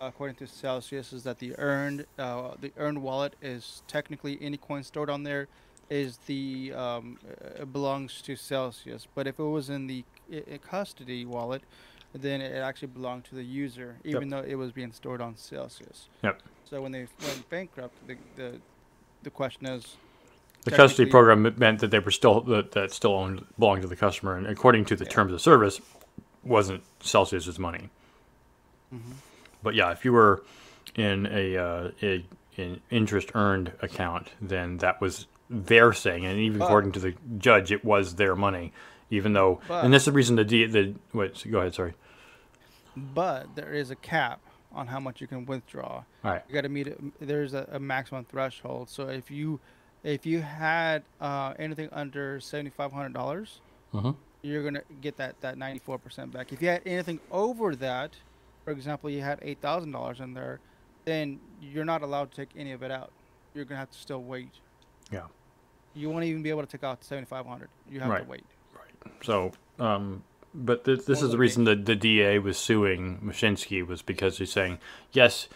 according 0.00 0.36
to 0.36 0.46
Celsius, 0.46 1.12
is 1.12 1.24
that 1.24 1.38
the 1.38 1.58
earned 1.58 2.06
uh, 2.18 2.54
the 2.60 2.72
earned 2.76 3.02
wallet 3.02 3.34
is 3.42 3.82
technically 3.88 4.38
any 4.40 4.56
coin 4.56 4.82
stored 4.82 5.10
on 5.10 5.22
there 5.24 5.48
is 5.90 6.18
the 6.26 6.72
um, 6.74 7.18
uh, 7.60 7.64
belongs 7.64 8.22
to 8.22 8.36
Celsius. 8.36 9.08
But 9.14 9.26
if 9.26 9.38
it 9.38 9.44
was 9.44 9.70
in 9.70 9.86
the 9.86 10.04
custody 10.62 11.24
wallet, 11.24 11.62
then 12.12 12.40
it 12.40 12.56
actually 12.56 12.88
belonged 12.88 13.24
to 13.24 13.34
the 13.34 13.44
user, 13.44 13.96
even 14.04 14.28
though 14.28 14.40
it 14.40 14.54
was 14.54 14.70
being 14.72 14.92
stored 14.92 15.20
on 15.20 15.36
Celsius. 15.36 16.08
Yep. 16.22 16.42
So 16.68 16.82
when 16.82 16.92
they 16.92 17.06
went 17.22 17.48
bankrupt, 17.50 17.94
the 18.06 18.16
the, 18.36 18.60
the 19.22 19.30
question 19.30 19.66
is 19.66 19.96
The 20.70 20.76
custody 20.76 21.10
program 21.10 21.54
meant 21.58 21.80
that 21.80 21.90
they 21.90 21.98
were 21.98 22.10
still 22.10 22.40
that, 22.42 22.72
that 22.72 22.92
still 22.92 23.12
owned 23.14 23.44
belonged 23.58 23.82
to 23.82 23.88
the 23.88 23.96
customer, 23.96 24.36
and 24.36 24.46
according 24.46 24.84
to 24.86 24.96
the 24.96 25.04
Yeah. 25.04 25.10
terms 25.10 25.32
of 25.32 25.40
service, 25.40 25.80
wasn't 26.42 26.82
Celsius's 27.00 27.58
money. 27.58 27.90
Mhm. 28.94 29.00
But 29.62 29.74
yeah, 29.74 29.90
if 29.92 30.04
you 30.04 30.12
were 30.12 30.42
in 30.94 31.26
a 31.30 31.56
uh, 31.56 31.90
a 32.02 32.24
an 32.56 32.80
interest 32.90 33.30
earned 33.34 33.72
account, 33.82 34.32
then 34.40 34.78
that 34.78 35.00
was 35.00 35.26
their 35.50 35.92
saying, 35.92 36.24
and 36.26 36.38
even 36.38 36.58
But- 36.58 36.64
according 36.66 36.92
to 36.92 37.00
the 37.00 37.14
judge, 37.38 37.70
it 37.72 37.84
was 37.84 38.16
their 38.16 38.34
money, 38.36 38.72
even 39.10 39.32
though. 39.32 39.60
But- 39.68 39.84
and 39.84 39.92
this 39.94 40.02
is 40.02 40.06
the 40.06 40.12
reason 40.12 40.36
the 40.36 40.44
D, 40.44 40.64
the 40.66 40.94
wait. 41.12 41.44
Go 41.50 41.58
ahead. 41.60 41.74
Sorry. 41.74 41.94
but 42.96 43.54
there 43.54 43.72
is 43.72 43.90
a 43.92 43.96
cap 43.96 44.40
on 44.72 44.88
how 44.88 44.98
much 44.98 45.20
you 45.20 45.26
can 45.28 45.46
withdraw. 45.46 46.02
All 46.24 46.30
right. 46.32 46.42
You 46.48 46.54
got 46.54 46.62
to 46.62 46.68
meet. 46.68 46.88
There's 47.20 47.54
a, 47.54 47.68
a 47.72 47.78
maximum 47.78 48.24
threshold. 48.24 48.88
So 48.90 49.08
if 49.08 49.30
you 49.30 49.60
if 50.04 50.26
you 50.26 50.40
had 50.40 51.02
uh, 51.20 51.54
anything 51.58 51.88
under 51.92 52.40
seventy 52.40 52.70
five 52.70 52.92
hundred 52.92 53.14
dollars, 53.14 53.60
Mhm. 53.94 54.16
you're 54.42 54.62
gonna 54.62 54.82
get 55.00 55.16
that 55.16 55.40
that 55.40 55.58
ninety 55.58 55.78
four 55.80 55.98
percent 55.98 56.32
back. 56.32 56.52
If 56.52 56.62
you 56.62 56.68
had 56.68 56.82
anything 56.86 57.20
over 57.30 57.74
that, 57.76 58.12
for 58.64 58.70
example, 58.70 59.10
you 59.10 59.20
had 59.22 59.38
eight 59.42 59.60
thousand 59.60 59.92
dollars 59.92 60.20
in 60.20 60.34
there, 60.34 60.60
then 61.04 61.40
you're 61.60 61.84
not 61.84 62.02
allowed 62.02 62.30
to 62.32 62.36
take 62.36 62.50
any 62.56 62.72
of 62.72 62.82
it 62.82 62.90
out. 62.90 63.10
You're 63.54 63.64
gonna 63.64 63.80
have 63.80 63.90
to 63.90 63.98
still 63.98 64.22
wait. 64.22 64.50
Yeah. 65.10 65.26
You 65.94 66.10
won't 66.10 66.24
even 66.24 66.42
be 66.42 66.50
able 66.50 66.60
to 66.62 66.68
take 66.68 66.84
out 66.84 67.02
seventy 67.02 67.26
five 67.26 67.46
hundred. 67.46 67.70
You 67.90 68.00
have 68.00 68.10
Right. 68.10 68.22
to 68.24 68.28
wait. 68.30 68.44
Right. 68.74 69.12
So, 69.24 69.52
um, 69.78 70.22
but 70.54 70.84
th- 70.84 71.06
this 71.06 71.22
is 71.22 71.30
the 71.32 71.38
reason 71.38 71.64
that 71.64 71.86
the 71.86 71.96
DA 71.96 72.38
was 72.38 72.56
suing 72.58 73.18
Mashinsky 73.24 73.86
was 73.86 74.02
because 74.02 74.38
he's 74.38 74.52
saying, 74.52 74.78
yes, 75.12 75.48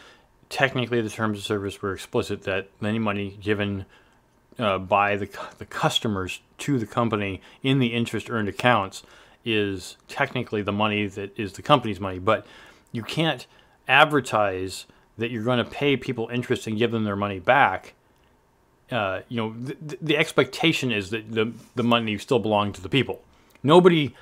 technically 0.49 1.01
the 1.01 1.09
terms 1.11 1.39
of 1.39 1.45
service 1.45 1.81
were 1.81 1.93
explicit 1.95 2.43
that 2.43 2.69
any 2.83 2.99
money 2.99 3.39
given 3.41 3.87
uh, 4.59 4.79
by 4.79 5.17
the 5.17 5.29
the 5.59 5.67
customers 5.67 6.41
to 6.59 6.79
the 6.79 6.87
company 6.87 7.41
in 7.63 7.79
the 7.79 7.89
interest 7.89 8.31
earned 8.31 8.49
accounts 8.49 9.03
is 9.45 9.97
technically 10.09 10.63
the 10.63 10.73
money 10.73 11.07
that 11.07 11.37
is 11.39 11.55
the 11.55 11.63
company's 11.63 11.99
money, 11.99 12.19
but 12.19 12.47
you 12.93 13.03
can't 13.03 13.47
advertise 13.89 14.87
that 15.19 15.31
you're 15.31 15.43
going 15.43 15.59
to 15.59 15.71
pay 15.71 15.97
people 15.97 16.29
interest 16.33 16.67
and 16.67 16.79
give 16.79 16.91
them 16.93 17.05
their 17.05 17.17
money 17.17 17.39
back 17.39 17.95
uh, 18.93 19.23
you 19.29 19.39
know, 19.39 19.55
the, 19.59 19.99
the 20.03 20.17
expectation 20.17 20.93
is 20.93 21.11
that 21.11 21.33
the 21.33 21.53
the 21.75 21.83
money 21.83 22.19
still 22.19 22.39
belonged 22.39 22.75
to 22.75 22.83
the 22.83 22.89
people. 22.89 23.23
Nobody 23.63 24.15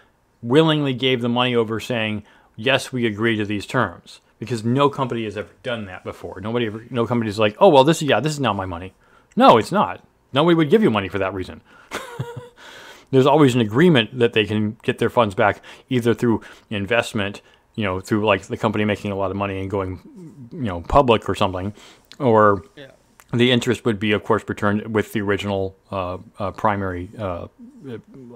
willingly 0.42 0.94
gave 0.94 1.20
the 1.20 1.28
money 1.28 1.54
over 1.54 1.80
saying, 1.80 2.22
yes, 2.56 2.92
we 2.92 3.04
agree 3.04 3.36
to 3.36 3.44
these 3.44 3.66
terms. 3.66 4.20
Because 4.38 4.64
no 4.64 4.88
company 4.88 5.24
has 5.24 5.36
ever 5.36 5.50
done 5.62 5.84
that 5.86 6.02
before. 6.02 6.40
Nobody 6.40 6.66
ever, 6.66 6.86
no 6.88 7.06
company 7.06 7.28
is 7.28 7.38
like, 7.38 7.56
oh, 7.58 7.68
well, 7.68 7.84
this 7.84 8.00
is, 8.00 8.08
yeah, 8.08 8.20
this 8.20 8.32
is 8.32 8.40
now 8.40 8.54
my 8.54 8.64
money. 8.64 8.94
No, 9.36 9.58
it's 9.58 9.70
not. 9.70 10.02
Nobody 10.32 10.54
would 10.54 10.70
give 10.70 10.82
you 10.82 10.90
money 10.90 11.08
for 11.08 11.18
that 11.18 11.34
reason. 11.34 11.60
There's 13.10 13.26
always 13.26 13.54
an 13.54 13.60
agreement 13.60 14.18
that 14.18 14.32
they 14.32 14.44
can 14.44 14.76
get 14.82 14.98
their 14.98 15.10
funds 15.10 15.34
back 15.34 15.62
either 15.88 16.14
through 16.14 16.42
investment, 16.70 17.42
you 17.74 17.84
know, 17.84 18.00
through 18.00 18.24
like 18.24 18.42
the 18.42 18.56
company 18.56 18.84
making 18.84 19.10
a 19.10 19.16
lot 19.16 19.30
of 19.32 19.36
money 19.36 19.60
and 19.60 19.68
going, 19.68 20.48
you 20.52 20.62
know, 20.62 20.80
public 20.82 21.28
or 21.28 21.34
something, 21.34 21.74
or 22.20 22.64
Yeah. 22.76 22.92
the 23.32 23.50
interest 23.50 23.84
would 23.84 23.98
be, 23.98 24.12
of 24.12 24.22
course, 24.22 24.44
returned 24.48 24.94
with 24.94 25.12
the 25.12 25.20
original 25.22 25.76
uh, 25.90 26.18
uh, 26.38 26.52
primary, 26.52 27.10
uh, 27.18 27.48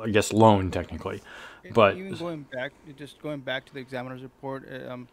I 0.03 0.11
guess, 0.11 0.33
loan 0.33 0.73
technically. 0.73 1.23
But 1.73 1.97
even 1.97 2.15
going 2.15 2.43
back, 2.53 2.73
just 2.99 3.23
going 3.23 3.41
back 3.41 3.65
to 3.67 3.75
the 3.75 3.81
examiner's 3.81 4.23
report, 4.23 4.69
um, 4.89 5.09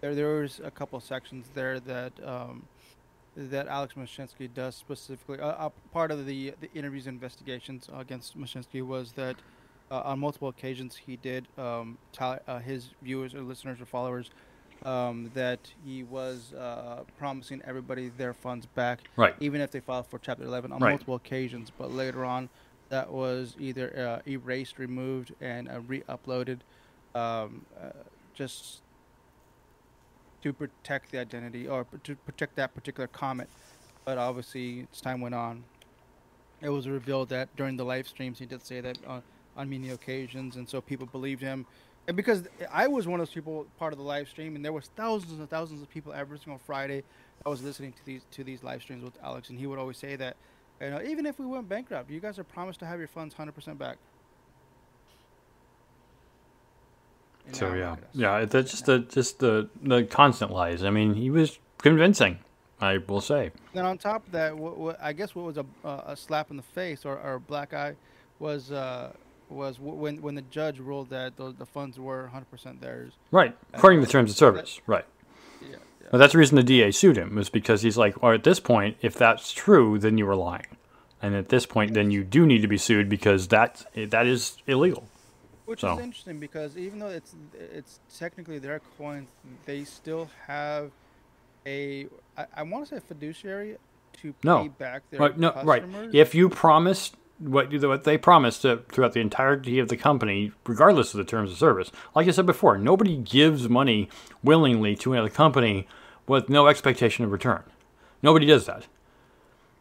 there 0.00 0.14
there 0.14 0.40
was 0.40 0.60
a 0.64 0.70
couple 0.70 0.96
of 0.96 1.02
sections 1.04 1.46
there 1.54 1.80
that 1.80 2.12
um, 2.24 2.62
that 3.36 3.68
Alex 3.68 3.94
Mashinsky 3.94 4.52
does 4.52 4.74
specifically. 4.74 5.40
Uh, 5.40 5.48
uh, 5.48 5.70
part 5.92 6.10
of 6.10 6.26
the 6.26 6.52
the 6.60 6.70
interviews 6.74 7.06
and 7.06 7.14
investigations 7.14 7.88
against 7.96 8.38
Mashinsky 8.38 8.82
was 8.86 9.12
that 9.12 9.36
uh, 9.90 10.02
on 10.04 10.18
multiple 10.18 10.48
occasions 10.48 10.96
he 10.96 11.16
did 11.16 11.46
um, 11.58 11.98
tell 12.12 12.38
uh, 12.46 12.58
his 12.58 12.90
viewers 13.02 13.34
or 13.34 13.42
listeners 13.42 13.80
or 13.80 13.86
followers 13.86 14.30
um, 14.84 15.30
that 15.34 15.60
he 15.84 16.02
was 16.02 16.52
uh, 16.54 17.04
promising 17.18 17.62
everybody 17.64 18.08
their 18.08 18.34
funds 18.34 18.66
back, 18.66 19.00
right, 19.16 19.34
even 19.40 19.60
if 19.60 19.70
they 19.70 19.80
filed 19.80 20.06
for 20.06 20.18
Chapter 20.18 20.44
11 20.44 20.72
on 20.72 20.80
Right. 20.80 20.90
multiple 20.90 21.14
occasions. 21.14 21.70
But 21.76 21.92
later 21.92 22.24
on, 22.24 22.48
that 22.88 23.10
was 23.10 23.54
either 23.58 24.20
uh, 24.26 24.30
erased, 24.30 24.78
removed, 24.78 25.34
and 25.40 25.68
uh, 25.68 25.80
re-uploaded, 25.80 26.60
um, 27.14 27.64
uh, 27.80 27.90
just 28.34 28.82
to 30.42 30.52
protect 30.52 31.10
the 31.10 31.18
identity 31.18 31.66
or 31.66 31.86
to 32.04 32.14
protect 32.16 32.56
that 32.56 32.74
particular 32.74 33.06
comment. 33.06 33.48
But 34.04 34.18
obviously, 34.18 34.86
as 34.92 35.00
time 35.00 35.20
went 35.20 35.34
on, 35.34 35.64
it 36.60 36.68
was 36.68 36.88
revealed 36.88 37.28
that 37.30 37.54
during 37.56 37.76
the 37.76 37.84
live 37.84 38.06
streams 38.08 38.38
he 38.38 38.46
did 38.46 38.62
say 38.62 38.80
that 38.80 38.98
on, 39.06 39.22
on 39.56 39.70
many 39.70 39.90
occasions, 39.90 40.56
and 40.56 40.68
so 40.68 40.80
people 40.80 41.06
believed 41.06 41.42
him. 41.42 41.66
And 42.08 42.16
because 42.16 42.42
I 42.72 42.88
was 42.88 43.06
one 43.06 43.20
of 43.20 43.26
those 43.26 43.34
people 43.34 43.66
part 43.78 43.92
of 43.92 43.98
the 43.98 44.04
live 44.04 44.28
stream, 44.28 44.56
and 44.56 44.64
there 44.64 44.72
was 44.72 44.90
thousands 44.96 45.38
and 45.38 45.48
thousands 45.48 45.82
of 45.82 45.90
people 45.90 46.12
every 46.12 46.38
single 46.38 46.58
Friday 46.58 47.04
I 47.44 47.48
was 47.48 47.62
listening 47.62 47.92
to 47.92 48.06
these 48.06 48.22
to 48.32 48.44
these 48.44 48.62
live 48.62 48.82
streams 48.82 49.02
with 49.04 49.18
Alex, 49.22 49.50
and 49.50 49.58
he 49.58 49.66
would 49.66 49.78
always 49.78 49.98
say 49.98 50.16
that, 50.16 50.36
you 50.80 50.90
know, 50.90 51.00
even 51.02 51.26
if 51.26 51.38
we 51.38 51.46
went 51.46 51.68
bankrupt, 51.68 52.10
you 52.10 52.20
guys 52.20 52.38
are 52.38 52.44
promised 52.44 52.80
to 52.80 52.86
have 52.86 52.98
your 52.98 53.08
funds 53.08 53.34
100% 53.34 53.78
back. 53.78 53.98
And 57.31 57.31
So 57.50 57.74
yeah, 57.74 57.90
look 57.90 57.98
yeah. 58.12 58.38
it- 58.38 58.50
That's 58.50 58.70
just 58.70 58.86
the 58.86 59.00
just 59.00 59.40
the 59.40 59.68
the 59.82 60.04
constant 60.04 60.52
lies. 60.52 60.84
I 60.84 60.90
mean, 60.90 61.14
he 61.14 61.30
was 61.30 61.58
convincing. 61.78 62.38
I 62.80 62.98
will 62.98 63.20
say. 63.20 63.52
Then 63.74 63.84
on 63.84 63.96
top 63.96 64.26
of 64.26 64.32
that, 64.32 64.56
what, 64.56 64.76
what 64.76 64.98
I 65.00 65.12
guess 65.12 65.36
what 65.36 65.44
was 65.44 65.56
a, 65.56 65.64
uh, 65.84 66.02
a 66.06 66.16
slap 66.16 66.50
in 66.50 66.56
the 66.56 66.64
face 66.64 67.04
or, 67.04 67.16
or 67.16 67.34
a 67.34 67.40
black 67.40 67.72
eye 67.72 67.94
was 68.40 68.72
uh, 68.72 69.12
was 69.48 69.76
w- 69.76 69.94
when 69.96 70.20
when 70.20 70.34
the 70.34 70.42
judge 70.42 70.80
ruled 70.80 71.10
that 71.10 71.36
those, 71.36 71.54
the 71.54 71.66
funds 71.66 72.00
were 72.00 72.28
100% 72.34 72.80
theirs. 72.80 73.12
Right, 73.30 73.56
according 73.72 74.00
to 74.00 74.06
the 74.06 74.10
terms 74.10 74.32
of 74.32 74.36
service. 74.36 74.80
Right. 74.88 75.04
Yeah, 75.60 75.68
yeah. 76.00 76.08
But 76.10 76.18
that's 76.18 76.32
the 76.32 76.38
reason 76.40 76.56
the 76.56 76.64
DA 76.64 76.90
sued 76.90 77.16
him 77.16 77.36
was 77.36 77.48
because 77.50 77.82
he's 77.82 77.96
like, 77.96 78.20
well, 78.20 78.32
at 78.32 78.42
this 78.42 78.58
point, 78.58 78.96
if 79.00 79.14
that's 79.14 79.52
true, 79.52 80.00
then 80.00 80.18
you 80.18 80.26
were 80.26 80.34
lying, 80.34 80.76
and 81.22 81.36
at 81.36 81.50
this 81.50 81.66
point, 81.66 81.94
then 81.94 82.10
you 82.10 82.24
do 82.24 82.44
need 82.46 82.62
to 82.62 82.68
be 82.68 82.78
sued 82.78 83.08
because 83.08 83.46
that 83.48 83.84
that 83.94 84.26
is 84.26 84.56
illegal. 84.66 85.06
Which 85.64 85.80
So- 85.80 85.94
is 85.96 86.04
interesting 86.04 86.38
because 86.38 86.76
even 86.76 86.98
though 86.98 87.08
it's 87.08 87.34
it's 87.54 88.00
technically 88.18 88.58
their 88.58 88.80
coins, 88.98 89.28
they 89.64 89.84
still 89.84 90.28
have 90.46 90.90
a 91.66 92.06
I, 92.36 92.46
I 92.56 92.62
want 92.64 92.88
to 92.88 92.94
say 92.96 93.00
fiduciary 93.06 93.76
to 94.14 94.34
No. 94.42 94.62
pay 94.62 94.68
back 94.68 95.02
their 95.10 95.20
Right, 95.20 95.38
no, 95.38 95.52
right. 95.64 95.84
If 96.12 96.34
you 96.34 96.48
promised 96.48 97.16
what 97.38 97.72
you- 97.72 97.88
what 97.88 98.04
they 98.04 98.18
promised 98.18 98.62
to, 98.62 98.82
throughout 98.90 99.12
the 99.12 99.20
entirety 99.20 99.78
of 99.78 99.88
the 99.88 99.96
company, 99.96 100.52
regardless 100.66 101.14
of 101.14 101.18
the 101.18 101.24
terms 101.24 101.50
of 101.52 101.58
service, 101.58 101.90
like 102.14 102.26
I 102.28 102.30
said 102.32 102.46
before, 102.46 102.76
nobody 102.78 103.16
gives 103.16 103.68
money 103.68 104.08
willingly 104.42 104.94
to 104.96 105.12
another 105.12 105.28
company 105.30 105.86
with 106.26 106.48
no 106.48 106.66
expectation 106.68 107.24
of 107.24 107.30
return. 107.32 107.62
Nobody 108.22 108.46
does 108.46 108.66
that. 108.66 108.86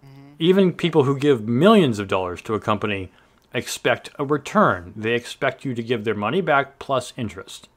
Mm-hmm. 0.05 0.33
Even 0.39 0.73
people 0.73 1.03
who 1.03 1.17
give 1.17 1.47
millions 1.47 1.99
of 1.99 2.07
dollars 2.07 2.41
to 2.43 2.53
a 2.55 2.59
company 2.59 3.11
expect 3.53 4.09
a 4.17 4.25
return. 4.25 4.93
They 4.95 5.13
expect 5.13 5.65
you 5.65 5.73
to 5.73 5.83
give 5.83 6.03
their 6.03 6.15
money 6.15 6.41
back 6.41 6.79
plus 6.79 7.13
interest. 7.17 7.69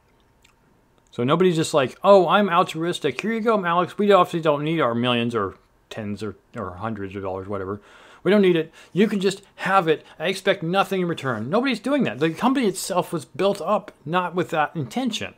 So 1.11 1.23
nobody's 1.23 1.57
just 1.57 1.75
like, 1.75 1.97
oh, 2.03 2.27
I'm 2.29 2.51
altruistic. 2.51 3.21
Here 3.21 3.33
you 3.33 3.41
go, 3.41 3.65
Alex. 3.65 3.97
We 3.97 4.11
obviously 4.11 4.41
don't 4.41 4.65
need 4.65 4.81
our 4.81 4.95
millions 4.95 5.35
or 5.35 5.55
tens 5.89 6.23
or, 6.23 6.37
or 6.57 6.73
hundreds 6.73 7.15
of 7.15 7.23
dollars, 7.23 7.47
whatever. 7.47 7.81
We 8.25 8.31
don't 8.31 8.43
need 8.43 8.57
it. 8.57 8.73
You 8.93 9.07
can 9.07 9.21
just 9.21 9.43
have 9.57 9.87
it. 9.87 10.05
I 10.19 10.27
expect 10.27 10.63
nothing 10.63 11.03
in 11.03 11.07
return. 11.07 11.51
Nobody's 11.51 11.79
doing 11.79 12.03
that. 12.05 12.19
The 12.19 12.31
company 12.31 12.67
itself 12.67 13.13
was 13.13 13.25
built 13.25 13.61
up 13.61 13.93
not 14.05 14.35
with 14.35 14.51
that 14.51 14.75
intention. 14.75 15.35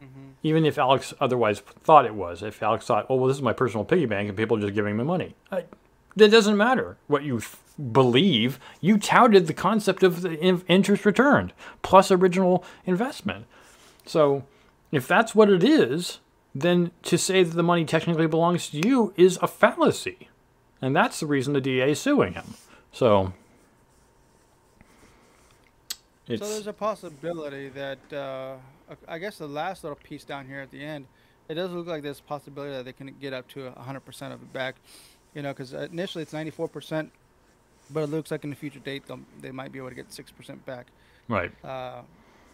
Mm-hmm. 0.00 0.28
Even 0.42 0.64
if 0.66 0.78
Alex 0.78 1.14
otherwise 1.18 1.60
thought 1.60 2.04
it 2.04 2.14
was. 2.14 2.42
If 2.42 2.62
Alex 2.62 2.86
thought, 2.86 3.06
oh, 3.08 3.16
well, 3.16 3.28
this 3.28 3.38
is 3.38 3.42
my 3.42 3.54
personal 3.54 3.84
piggy 3.84 4.06
bank 4.06 4.28
and 4.28 4.36
people 4.36 4.58
are 4.58 4.60
just 4.60 4.74
giving 4.74 4.96
me 4.96 5.02
money. 5.02 5.34
I, 5.50 5.64
that 6.16 6.30
doesn't 6.30 6.56
matter 6.56 6.96
what 7.06 7.22
you 7.22 7.40
believe. 7.92 8.58
You 8.80 8.98
touted 8.98 9.46
the 9.46 9.54
concept 9.54 10.02
of 10.02 10.22
the 10.22 10.32
in- 10.38 10.64
interest 10.66 11.04
returned 11.04 11.52
plus 11.82 12.10
original 12.10 12.64
investment. 12.84 13.46
So, 14.06 14.44
if 14.92 15.06
that's 15.06 15.34
what 15.34 15.50
it 15.50 15.62
is, 15.62 16.20
then 16.54 16.90
to 17.02 17.18
say 17.18 17.42
that 17.42 17.54
the 17.54 17.62
money 17.62 17.84
technically 17.84 18.26
belongs 18.26 18.70
to 18.70 18.78
you 18.78 19.12
is 19.16 19.38
a 19.42 19.46
fallacy. 19.46 20.28
And 20.80 20.94
that's 20.94 21.20
the 21.20 21.26
reason 21.26 21.52
the 21.52 21.60
DA 21.60 21.90
is 21.90 22.00
suing 22.00 22.34
him. 22.34 22.54
So, 22.92 23.32
it's, 26.26 26.42
So 26.42 26.48
there's 26.48 26.66
a 26.66 26.72
possibility 26.72 27.68
that 27.70 27.98
uh, 28.12 28.56
I 29.06 29.18
guess 29.18 29.38
the 29.38 29.48
last 29.48 29.84
little 29.84 29.98
piece 30.02 30.24
down 30.24 30.46
here 30.46 30.60
at 30.60 30.70
the 30.70 30.82
end, 30.82 31.06
it 31.48 31.54
does 31.54 31.70
look 31.70 31.86
like 31.86 32.02
there's 32.02 32.20
a 32.20 32.22
possibility 32.22 32.72
that 32.72 32.84
they 32.84 32.92
can 32.92 33.14
get 33.20 33.32
up 33.32 33.48
to 33.48 33.70
100% 33.70 34.32
of 34.32 34.42
it 34.42 34.52
back. 34.52 34.76
You 35.36 35.42
know, 35.42 35.50
because 35.52 35.74
initially 35.74 36.22
it's 36.22 36.32
94%, 36.32 37.10
but 37.90 38.02
it 38.04 38.06
looks 38.08 38.30
like 38.30 38.42
in 38.42 38.48
the 38.50 38.56
future 38.56 38.78
date 38.80 39.04
they'll- 39.06 39.52
might 39.52 39.70
be 39.70 39.78
able 39.78 39.90
to 39.90 39.94
get 39.94 40.08
6% 40.10 40.64
back. 40.64 40.86
right. 41.28 41.52
Uh, 41.62 42.00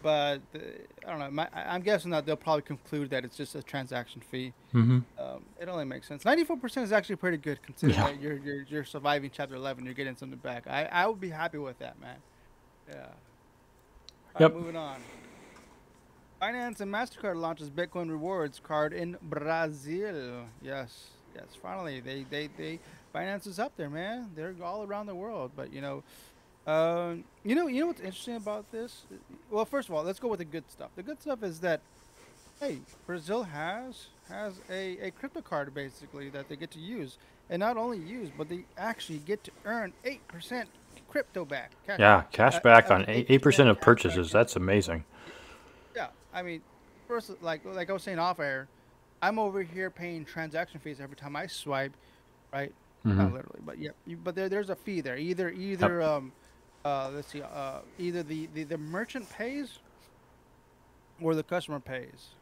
but 0.03 0.41
uh, 0.57 0.59
I 1.07 1.11
don't 1.11 1.21
know. 1.21 1.31
My, 1.31 1.49
I'm 1.55 1.81
guessing 1.81 2.11
that 2.11 2.27
they'll 2.27 2.35
probably 2.35 2.63
conclude 2.63 3.11
that 3.11 3.25
it's 3.25 3.37
just 3.37 3.55
a 3.55 3.63
transaction 3.63 4.21
fee. 4.21 4.53
hmm 4.73 4.99
Um, 5.17 5.45
it 5.61 5.69
only 5.69 5.85
makes 5.85 6.09
sense. 6.09 6.25
94% 6.25 6.83
is 6.83 6.91
actually 6.91 7.15
pretty 7.15 7.37
good 7.37 7.63
considering 7.63 7.97
Yeah. 8.01 8.07
that 8.09 8.21
you're, 8.21 8.37
you're 8.39 8.63
you're 8.69 8.85
surviving 8.85 9.31
Chapter 9.33 9.55
11. 9.55 9.85
You're 9.85 9.95
getting 9.95 10.17
something 10.17 10.41
back. 10.41 10.67
I, 10.67 10.87
I 10.87 11.07
would 11.07 11.21
be 11.21 11.31
happy 11.31 11.59
with 11.59 11.79
that, 11.79 12.01
man. 12.01 12.17
Yeah. 12.89 12.97
All 12.97 13.07
right, 14.35 14.41
Yep. 14.41 14.55
moving 14.55 14.75
on. 14.77 14.97
Binance 16.43 16.81
and 16.81 16.93
Mastercard 16.93 17.37
launches 17.37 17.71
Bitcoin 17.71 18.11
rewards 18.11 18.61
card 18.61 18.93
in 18.93 19.17
Brazil. 19.23 20.47
Yes, 20.61 21.11
yes. 21.35 21.47
Finally, 21.61 22.01
they 22.01 22.25
they 22.31 22.49
they 22.57 22.79
Binance 23.15 23.47
is 23.47 23.59
up 23.59 23.73
there, 23.77 23.91
man. 23.91 24.31
They're 24.35 24.55
all 24.63 24.85
around 24.85 25.07
the 25.07 25.15
world, 25.15 25.53
but 25.57 25.73
you 25.73 25.81
know. 25.81 26.03
Um, 26.65 27.25
you 27.43 27.57
know, 27.57 27.67
you 27.67 27.81
know 27.81 27.89
what's 27.89 28.01
interesting 28.01 28.37
about 28.37 28.71
this? 28.71 29.03
Well, 29.51 29.65
first 29.65 29.89
of 29.89 29.97
all, 29.97 30.05
let's 30.05 30.21
go 30.21 30.29
with 30.29 30.39
the 30.39 30.45
good 30.45 30.71
stuff. 30.71 30.91
The 30.95 31.03
good 31.03 31.21
stuff 31.21 31.43
is 31.43 31.59
that 31.61 31.81
hey, 32.61 32.79
Brazil 33.07 33.43
has 33.45 34.07
has 34.29 34.61
a, 34.71 34.99
a 34.99 35.11
crypto 35.11 35.43
card 35.43 35.75
basically 35.75 36.31
that 36.31 36.49
they 36.49 36.57
get 36.57 36.71
to 36.73 36.79
use, 36.79 37.19
and 37.51 37.59
not 37.61 37.77
only 37.77 37.99
use, 37.99 38.31
but 38.37 38.49
they 38.49 38.65
actually 38.79 39.19
get 39.19 39.43
to 39.45 39.51
earn 39.65 39.93
eight 40.05 40.27
percent 40.29 40.69
crypto 41.09 41.45
back. 41.45 41.73
cash 41.87 41.99
Yeah, 41.99 42.23
cash 42.33 42.57
Uh, 42.57 42.61
back 42.61 42.91
uh, 42.91 42.95
on 42.95 43.05
8% 43.07 43.69
of 43.71 43.81
cash 43.81 43.81
back. 43.81 43.81
purchases. 43.81 44.31
That's 44.33 44.57
amazing. 44.57 45.05
Yeah, 45.97 46.09
I 46.33 46.43
mean, 46.43 46.63
first, 47.09 47.31
like 47.43 47.65
like 47.65 47.91
I 47.91 47.93
was 47.93 48.03
saying 48.03 48.19
off 48.19 48.41
air, 48.41 48.69
I'm 49.23 49.39
over 49.39 49.63
here 49.63 49.89
paying 49.91 50.25
transaction 50.25 50.81
fees 50.81 51.01
every 51.01 51.17
time 51.17 51.37
I 51.37 51.47
swipe, 51.47 51.93
right? 52.53 52.73
Not 53.05 53.17
Mhm. 53.17 53.33
literally, 53.33 53.61
but 53.65 53.79
yeah, 53.79 53.91
but 54.23 54.35
there, 54.35 54.49
there's 54.49 54.71
a 54.71 54.77
fee 54.77 55.01
there. 55.01 55.17
Either 55.17 55.51
either 55.51 56.03
um, 56.03 56.33
uh, 56.85 57.11
let's 57.15 57.29
see, 57.29 57.43
uh, 57.43 57.81
either 57.99 58.23
the, 58.23 58.47
the 58.55 58.65
the 58.65 58.79
merchant 58.79 59.29
pays 59.31 59.79
or 61.21 61.35
the 61.35 61.43
customer 61.43 61.81
pays. 61.81 62.35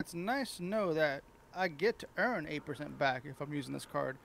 It's 0.00 0.14
nice 0.14 0.56
to 0.58 0.64
know 0.64 0.92
that 0.94 1.22
I 1.54 1.68
get 1.68 1.98
to 2.00 2.06
earn 2.18 2.46
eight 2.48 2.64
percent 2.66 2.98
back 2.98 3.24
if 3.24 3.40
I'm 3.40 3.52
using 3.52 3.72
this 3.72 3.86
card 3.86 4.16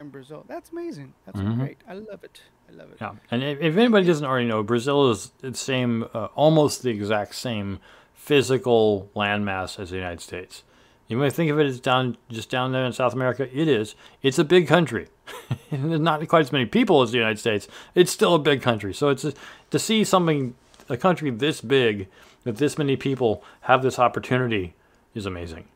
in 0.00 0.08
Brazil. 0.10 0.44
That's 0.48 0.70
amazing. 0.70 1.14
That's 1.26 1.40
Mhm. 1.40 1.56
great. 1.58 1.78
I 1.86 1.94
love 1.94 2.24
it. 2.24 2.42
I 2.68 2.72
love 2.72 2.90
it. 2.92 2.98
Yeah, 3.00 3.14
and 3.30 3.42
if, 3.42 3.60
if 3.60 3.76
anybody 3.76 4.06
doesn't 4.06 4.24
already 4.26 4.46
know, 4.46 4.62
Brazil 4.62 5.10
is 5.10 5.30
the 5.38 5.54
same, 5.54 6.04
uh, 6.14 6.26
almost 6.34 6.82
the 6.82 6.90
exact 6.90 7.34
same 7.34 7.78
physical 8.14 9.10
landmass 9.16 9.78
as 9.78 9.90
the 9.90 9.96
United 9.96 10.20
States. 10.20 10.62
You 11.08 11.16
might 11.16 11.32
think 11.32 11.50
of 11.50 11.58
it 11.58 11.66
as 11.66 11.80
down 11.80 12.18
just 12.30 12.50
down 12.50 12.72
there 12.72 12.84
in 12.84 12.92
South 12.92 13.14
America. 13.14 13.48
It 13.50 13.66
is. 13.66 13.94
It's 14.22 14.38
a 14.38 14.44
big 14.44 14.68
country. 14.68 15.08
There's 15.70 16.00
not 16.00 16.26
quite 16.28 16.40
as 16.40 16.52
many 16.52 16.66
people 16.66 17.00
as 17.00 17.12
the 17.12 17.18
United 17.18 17.38
States. 17.38 17.66
It's 17.94 18.12
still 18.12 18.34
a 18.34 18.38
big 18.38 18.60
country. 18.60 18.92
So 18.92 19.08
it's 19.08 19.24
to 19.70 19.78
see 19.78 20.04
something 20.04 20.54
a 20.88 20.98
country 20.98 21.30
this 21.30 21.62
big 21.62 22.08
that 22.44 22.56
this 22.58 22.76
many 22.76 22.96
people 22.96 23.42
have 23.62 23.82
this 23.82 23.98
opportunity 23.98 24.74
is 25.14 25.24
amazing. 25.24 25.68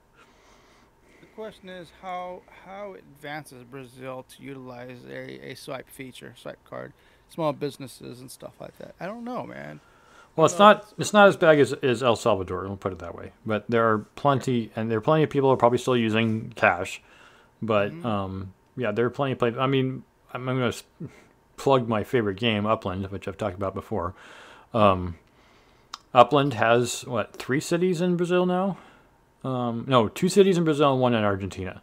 The 1.21 1.27
question 1.35 1.71
is 1.71 1.89
how 2.03 2.43
how 2.67 2.95
advances 2.95 3.65
Brazil 3.65 4.27
to 4.37 4.43
utilize 4.43 4.99
a, 5.11 5.53
a 5.53 5.55
swipe 5.55 5.89
feature, 5.89 6.35
swipe 6.37 6.63
card, 6.69 6.93
small 7.31 7.55
businesses 7.55 8.21
and 8.21 8.31
stuff 8.31 8.53
like 8.61 8.77
that. 8.79 8.95
I 9.01 9.07
don't 9.07 9.25
know, 9.25 9.45
man. 9.47 9.81
Well, 10.35 10.47
it's 10.47 10.59
not 10.59 10.93
it's 10.99 11.13
not 11.13 11.29
as 11.29 11.37
bad 11.37 11.59
as, 11.59 11.73
as 11.75 12.03
El 12.03 12.17
Salvador. 12.17 12.63
We'll 12.63 12.77
put 12.77 12.93
it 12.93 12.99
that 13.01 13.15
way. 13.15 13.33
But 13.45 13.65
there 13.69 13.87
are 13.91 13.99
plenty, 14.17 14.71
and 14.75 14.91
there 14.91 14.99
are 14.99 15.03
plenty 15.03 15.25
of 15.25 15.31
people 15.31 15.49
who 15.51 15.55
are 15.55 15.59
probably 15.59 15.79
still 15.79 15.97
using 15.97 16.53
cash. 16.57 17.03
But 17.61 17.93
Mhm. 17.93 18.05
um, 18.05 18.55
yeah, 18.77 18.93
there 18.93 19.05
are 19.07 19.11
plenty 19.11 19.33
of 19.33 19.39
places. 19.39 19.59
I 19.59 19.67
mean, 19.67 20.05
I'm, 20.33 20.49
I'm 20.49 20.59
going 20.59 20.73
to 20.73 20.83
plug 21.59 21.87
my 21.89 22.03
favorite 22.03 22.39
game, 22.39 22.65
Upland, 22.67 23.11
which 23.11 23.29
I've 23.29 23.37
talked 23.37 23.55
about 23.57 23.75
before. 23.75 24.15
Um, 24.73 25.17
Upland 26.15 26.55
has 26.55 27.07
what 27.07 27.35
three 27.37 27.61
cities 27.61 28.01
in 28.01 28.17
Brazil 28.17 28.47
now? 28.47 28.79
Um, 29.45 29.85
no, 29.87 30.09
two 30.09 30.29
cities 30.29 30.57
in 30.57 30.65
Brazil 30.65 30.93
and 30.93 31.01
one 31.01 31.15
in 31.15 31.25
Argentina. 31.25 31.83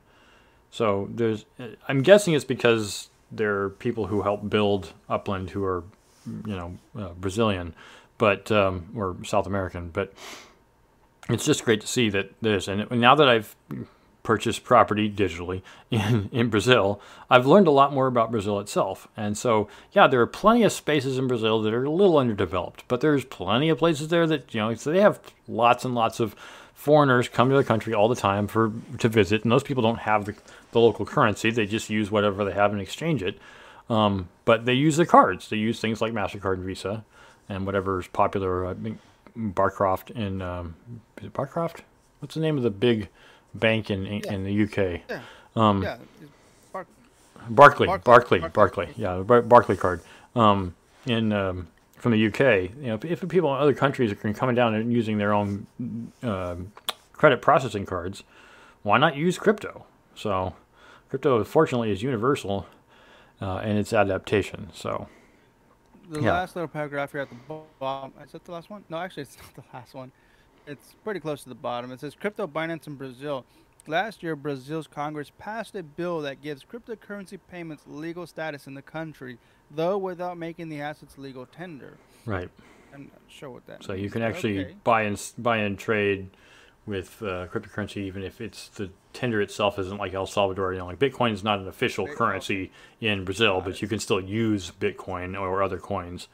So 0.72 1.10
there's, 1.14 1.46
I'm 1.88 2.02
guessing 2.04 2.34
it's 2.34 2.46
because 2.46 3.10
there 3.32 3.62
are 3.64 3.70
people 3.70 4.08
who 4.08 4.22
help 4.22 4.50
build 4.50 4.94
Upland 5.10 5.50
who 5.52 5.64
are, 5.64 5.84
you 6.26 6.56
know, 6.56 6.78
uh, 6.98 7.10
Brazilian, 7.20 7.74
but 8.20 8.52
um, 8.52 8.90
or 8.96 9.18
South 9.26 9.48
American. 9.48 9.90
But 9.90 10.14
it's 11.28 11.46
just 11.46 11.66
great 11.66 11.82
to 11.82 11.88
see 11.88 12.12
that 12.12 12.32
this. 12.42 12.68
And 12.68 12.90
now 12.92 13.16
that 13.16 13.28
I've 13.28 13.56
purchased 14.22 14.64
property 14.64 15.10
digitally 15.10 15.64
in, 15.92 16.30
in 16.32 16.50
Brazil, 16.50 17.02
I've 17.32 17.48
learned 17.48 17.66
a 17.66 17.72
lot 17.72 17.92
more 17.92 18.06
about 18.06 18.30
Brazil 18.30 18.60
itself. 18.60 19.08
And 19.18 19.36
so, 19.36 19.68
yeah, 19.94 20.06
there 20.06 20.22
are 20.22 20.28
plenty 20.28 20.64
of 20.64 20.72
spaces 20.72 21.18
in 21.18 21.28
Brazil 21.28 21.64
that 21.64 21.74
are 21.74 21.86
a 21.86 21.90
little 21.90 22.20
underdeveloped, 22.20 22.84
but 22.88 23.02
there's 23.02 23.26
plenty 23.26 23.70
of 23.70 23.80
places 23.80 24.10
there 24.10 24.28
that, 24.28 24.54
you 24.54 24.62
know, 24.62 24.76
so 24.76 24.92
they 24.92 25.02
have 25.02 25.20
lots 25.48 25.84
and 25.86 25.96
lots 25.96 26.20
of 26.20 26.36
foreigners 26.76 27.28
come 27.28 27.50
to 27.50 27.56
the 27.56 27.64
country 27.64 27.94
all 27.94 28.08
the 28.08 28.16
time 28.16 28.48
for 28.48 28.72
to 29.00 29.10
visit, 29.10 29.44
and 29.44 29.52
those 29.52 29.64
people 29.64 29.84
don't 29.84 30.00
have 30.00 30.26
the, 30.26 30.36
the 30.72 30.80
local 30.80 31.06
currency. 31.06 31.50
They 31.52 31.66
just 31.66 31.90
use 31.90 32.10
whatever 32.10 32.46
they 32.46 32.54
have 32.54 32.72
and 32.72 32.80
exchange 32.80 33.22
it. 33.24 33.38
Um, 33.90 34.30
but 34.46 34.66
they 34.66 34.76
use 34.76 34.96
the 34.96 35.06
cards. 35.06 35.50
They 35.50 35.58
use 35.58 35.82
things 35.82 36.02
like 36.02 36.14
Mastercard 36.14 36.54
and 36.54 36.64
Visa, 36.64 37.04
and 37.50 37.66
whatever 37.66 38.00
is 38.00 38.08
popular. 38.08 38.66
I 38.68 38.74
think 38.76 39.00
Barcroft 39.36 40.12
in 40.12 40.42
um, 40.42 40.76
is 41.20 41.26
it 41.26 41.34
Barcroft? 41.34 41.82
What's 42.20 42.36
the 42.36 42.42
name 42.42 42.58
of 42.58 42.64
the 42.64 42.70
big 42.70 43.10
bank 43.54 43.90
in 43.90 44.06
Yeah. 44.06 44.34
in 44.34 44.44
the 44.44 44.64
UK? 44.64 45.02
Yeah. 45.10 45.22
Um, 45.56 45.84
yeah. 45.84 45.98
Bar- 46.72 46.86
Barclay, 47.50 47.88
Barclay, 47.88 48.40
Barclay, 48.40 48.40
Barclay. 48.50 48.90
Yeah, 48.96 49.18
Bar- 49.20 49.42
Barclay 49.42 49.76
card. 49.78 50.02
Um, 50.36 50.76
in 51.06 51.34
um, 51.34 51.68
from 51.98 52.12
the 52.12 52.28
UK, 52.28 52.70
you 52.80 52.88
know, 52.88 52.96
if, 52.96 53.06
if 53.06 53.28
people 53.30 53.54
in 53.56 53.62
other 53.62 53.74
countries 53.74 54.12
are 54.12 54.16
coming 54.34 54.56
down 54.56 54.74
and 54.76 54.92
using 54.94 55.18
their 55.18 55.34
own 55.34 55.66
um, 56.24 56.72
credit 57.14 57.42
processing 57.42 57.86
cards, 57.86 58.24
why 58.84 58.98
not 58.98 59.16
use 59.16 59.38
crypto? 59.38 59.86
So, 60.16 60.54
crypto 61.10 61.44
fortunately 61.44 61.92
is 61.92 62.02
universal 62.04 62.68
uh, 63.42 63.62
in 63.64 63.76
its 63.78 63.92
adaptation. 63.94 64.70
So, 64.74 65.08
the 66.10 66.22
Yeah. 66.22 66.34
last 66.34 66.56
little 66.56 66.68
paragraph 66.68 67.12
here 67.12 67.22
at 67.22 67.30
the 67.30 67.38
bottom. 67.80 68.14
Is 68.24 68.32
that 68.32 68.44
the 68.46 68.52
last 68.52 68.70
one? 68.70 68.84
No, 68.90 68.98
actually, 68.98 69.24
it's 69.24 69.38
not 69.42 69.56
the 69.56 69.64
last 69.74 69.94
one. 69.94 70.12
It's 70.68 70.96
pretty 71.04 71.20
close 71.20 71.44
to 71.44 71.50
the 71.50 71.56
bottom. 71.56 71.92
It 71.92 72.00
says 72.00 72.16
crypto 72.16 72.48
Binance 72.48 72.88
in 72.88 72.96
Brazil. 72.96 73.46
Last 73.88 74.22
year, 74.22 74.36
Brazil's 74.36 74.88
Congress 74.88 75.32
passed 75.40 75.74
a 75.76 75.82
bill 75.82 76.22
that 76.22 76.42
gives 76.42 76.64
cryptocurrency 76.64 77.40
payments 77.50 77.84
legal 77.88 78.28
status 78.28 78.68
in 78.68 78.74
the 78.76 78.82
country, 78.82 79.38
though 79.72 79.98
without 79.98 80.38
making 80.38 80.70
the 80.70 80.82
assets 80.82 81.18
legal 81.18 81.46
tender. 81.46 81.98
right. 82.26 82.50
I'm 82.94 83.04
not 83.04 83.22
sure 83.28 83.52
what 83.52 83.68
that 83.68 83.84
So 83.84 83.94
means. 83.94 84.04
you 84.04 84.10
can 84.10 84.24
actually 84.24 84.60
okay. 84.66 84.76
buy 84.84 85.04
and 85.04 85.32
buy 85.38 85.58
and 85.58 85.78
trade 85.78 86.32
with 86.86 87.22
uh, 87.22 87.48
cryptocurrency, 87.48 87.98
even 87.98 88.24
if 88.24 88.42
it's 88.42 88.68
the 88.70 88.90
tender 89.14 89.42
itself 89.42 89.78
isn't 89.80 89.98
like 89.98 90.14
El 90.14 90.26
Salvador. 90.26 90.74
You 90.74 90.80
know, 90.80 90.88
like 90.88 91.00
Bitcoin 91.00 91.34
is 91.34 91.44
not 91.44 91.60
an 91.60 91.68
official 91.68 92.08
oh. 92.10 92.16
currency 92.16 92.72
in 93.00 93.26
Brazil, 93.26 93.56
Got 93.56 93.66
but 93.66 93.82
you 93.82 93.88
can 93.88 94.00
still 94.00 94.20
use 94.20 94.72
Bitcoin 94.72 95.40
or 95.40 95.62
other 95.62 95.78
coins. 95.78 96.28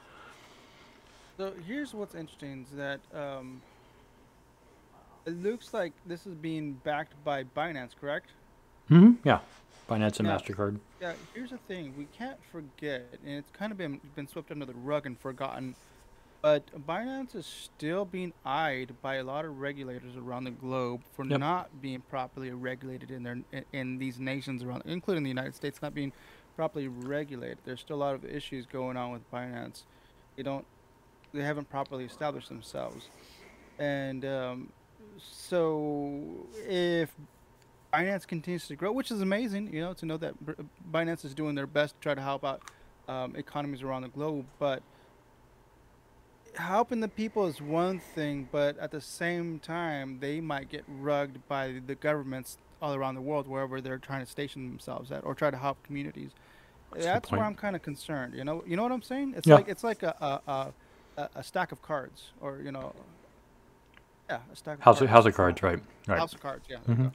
So 1.37 1.53
here's 1.67 1.93
what's 1.93 2.15
interesting 2.15 2.65
is 2.69 2.77
that 2.77 2.99
um, 3.13 3.61
it 5.25 5.41
looks 5.41 5.73
like 5.73 5.91
this 6.05 6.25
is 6.25 6.33
being 6.33 6.73
backed 6.83 7.13
by 7.23 7.43
Binance, 7.43 7.91
correct? 7.99 8.29
Mm-hmm. 8.89 9.27
Yeah, 9.27 9.39
Binance 9.89 10.19
and. 10.19 10.27
Mastercard. 10.27 10.79
Yeah, 11.01 11.13
here's 11.33 11.49
the 11.49 11.57
thing: 11.57 11.93
we 11.97 12.07
can't 12.17 12.39
forget, 12.51 13.05
and 13.25 13.35
it's 13.35 13.51
kind 13.51 13.71
of 13.71 13.77
been 13.77 13.99
been 14.15 14.27
swept 14.27 14.51
under 14.51 14.65
the 14.65 14.73
rug 14.73 15.05
and 15.05 15.19
forgotten. 15.19 15.75
But 16.45 16.85
Binance 16.85 17.33
is 17.33 17.47
still 17.47 18.05
being 18.05 18.31
eyed 18.45 18.93
by 19.01 19.15
a 19.15 19.23
lot 19.23 19.45
of 19.45 19.59
regulators 19.59 20.15
around 20.15 20.43
the 20.43 20.51
globe 20.51 21.01
for 21.13 21.25
Yep. 21.25 21.39
not 21.39 21.81
being 21.81 22.01
properly 22.01 22.51
regulated 22.51 23.09
in 23.09 23.23
their 23.23 23.39
in, 23.51 23.65
in 23.73 23.97
these 23.97 24.19
nations 24.19 24.61
around, 24.61 24.83
including 24.85 25.23
the 25.23 25.29
United 25.29 25.55
States, 25.55 25.81
not 25.81 25.95
being 25.95 26.13
properly 26.55 26.87
regulated. 26.87 27.57
There's 27.65 27.79
still 27.79 27.95
a 27.95 27.97
lot 27.97 28.13
of 28.13 28.23
issues 28.23 28.67
going 28.67 28.95
on 28.95 29.11
with 29.11 29.23
Binance. 29.31 29.85
They 30.35 30.43
don't, 30.43 30.63
they 31.33 31.41
haven't 31.41 31.67
properly 31.67 32.05
established 32.05 32.49
themselves, 32.49 33.09
and 33.79 34.23
um, 34.23 34.69
so 35.17 36.45
if 36.69 37.09
Binance 37.91 38.27
continues 38.27 38.67
to 38.67 38.75
grow, 38.75 38.91
which 38.91 39.09
is 39.09 39.19
amazing, 39.19 39.73
you 39.73 39.81
know, 39.81 39.93
to 39.93 40.05
know 40.05 40.17
that 40.17 40.35
Binance 40.91 41.25
is 41.25 41.33
doing 41.33 41.55
their 41.55 41.65
best 41.65 41.95
to 41.95 42.01
try 42.01 42.13
to 42.13 42.21
help 42.21 42.45
out 42.45 42.61
um, 43.07 43.35
economies 43.35 43.81
around 43.81 44.03
the 44.03 44.09
globe. 44.09 44.45
But 44.59 44.83
helping 46.55 46.99
the 46.99 47.07
people 47.07 47.45
is 47.47 47.61
one 47.61 47.99
thing, 47.99 48.47
but 48.51 48.77
at 48.79 48.91
the 48.91 49.01
same 49.01 49.59
time, 49.59 50.19
they 50.19 50.39
might 50.41 50.69
get 50.69 50.83
rugged 50.87 51.47
by 51.47 51.81
the 51.85 51.95
governments 51.95 52.57
all 52.81 52.93
around 52.93 53.15
the 53.15 53.21
world, 53.21 53.47
wherever 53.47 53.81
they're 53.81 53.97
trying 53.97 54.23
to 54.23 54.29
station 54.29 54.67
themselves 54.67 55.11
at, 55.11 55.23
or 55.23 55.33
try 55.33 55.49
to 55.49 55.57
help 55.57 55.81
communities. 55.83 56.31
That's 56.93 57.05
That's 57.05 57.31
where. 57.31 57.43
I'm 57.43 57.55
kind 57.55 57.75
of 57.75 57.81
concerned. 57.81 58.33
You 58.35 58.43
know, 58.43 58.63
you 58.65 58.75
know 58.75 58.83
what 58.83 58.91
I'm 58.91 59.01
saying? 59.01 59.33
It's 59.37 59.47
Yeah. 59.47 59.55
like 59.55 59.67
it's 59.67 59.83
like 59.83 60.03
a 60.03 60.41
a, 60.47 60.73
a 61.21 61.29
a 61.35 61.43
stack 61.43 61.71
of 61.71 61.81
cards, 61.81 62.31
or 62.41 62.59
you 62.63 62.71
know, 62.71 62.93
yeah, 64.29 64.39
a 64.51 64.55
stack. 64.55 64.77
Of 64.77 64.83
House 64.83 64.99
cards. 64.99 65.11
house 65.11 65.25
of 65.25 65.33
cards, 65.35 65.63
right? 65.63 65.79
Right. 66.07 66.19
House 66.19 66.33
of 66.33 66.41
Cards, 66.41 66.65
yeah. 66.69 66.77
Mhm. 66.87 67.13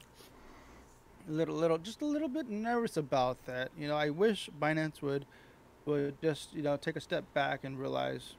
A 1.27 1.31
little, 1.31 1.55
little, 1.55 1.77
just 1.77 2.01
a 2.01 2.05
little 2.05 2.27
bit 2.27 2.49
nervous 2.49 2.97
about 2.97 3.45
that. 3.45 3.69
You 3.77 3.87
know, 3.87 3.95
I 3.95 4.09
wish 4.09 4.49
Binance 4.59 5.01
would, 5.03 5.25
would 5.85 6.19
just 6.21 6.53
you 6.53 6.61
know 6.63 6.77
take 6.77 6.95
a 6.95 7.01
step 7.01 7.23
back 7.33 7.63
and 7.63 7.79
realize 7.79 8.33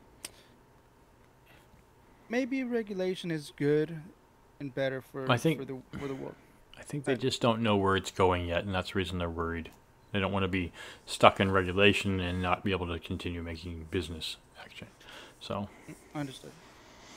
maybe 2.32 2.64
regulation 2.64 3.30
is 3.30 3.52
good 3.56 4.00
and 4.58 4.74
better 4.74 5.00
for 5.02 5.30
I 5.30 5.36
think- 5.36 5.60
for 5.60 5.64
the 5.66 5.78
for 5.98 6.08
the 6.08 6.14
world. 6.14 6.34
I 6.78 6.82
think 6.82 7.04
they 7.04 7.14
just 7.14 7.40
don't 7.40 7.62
know 7.62 7.76
where 7.76 7.94
it's 7.94 8.10
going 8.10 8.46
yet, 8.48 8.64
and 8.64 8.74
that's 8.74 8.92
the 8.92 8.98
reason 8.98 9.18
they're 9.18 9.30
worried. 9.30 9.70
They 10.10 10.18
don't 10.18 10.32
want 10.32 10.42
to 10.42 10.48
be 10.48 10.72
stuck 11.06 11.38
in 11.38 11.52
regulation 11.52 12.18
and 12.18 12.42
not 12.42 12.64
be 12.64 12.72
able 12.72 12.88
to 12.88 12.98
continue 12.98 13.40
making 13.42 13.86
business 13.90 14.36
action. 14.60 14.88
So, 15.38 15.68
I 16.14 16.18
Understood. 16.20 16.50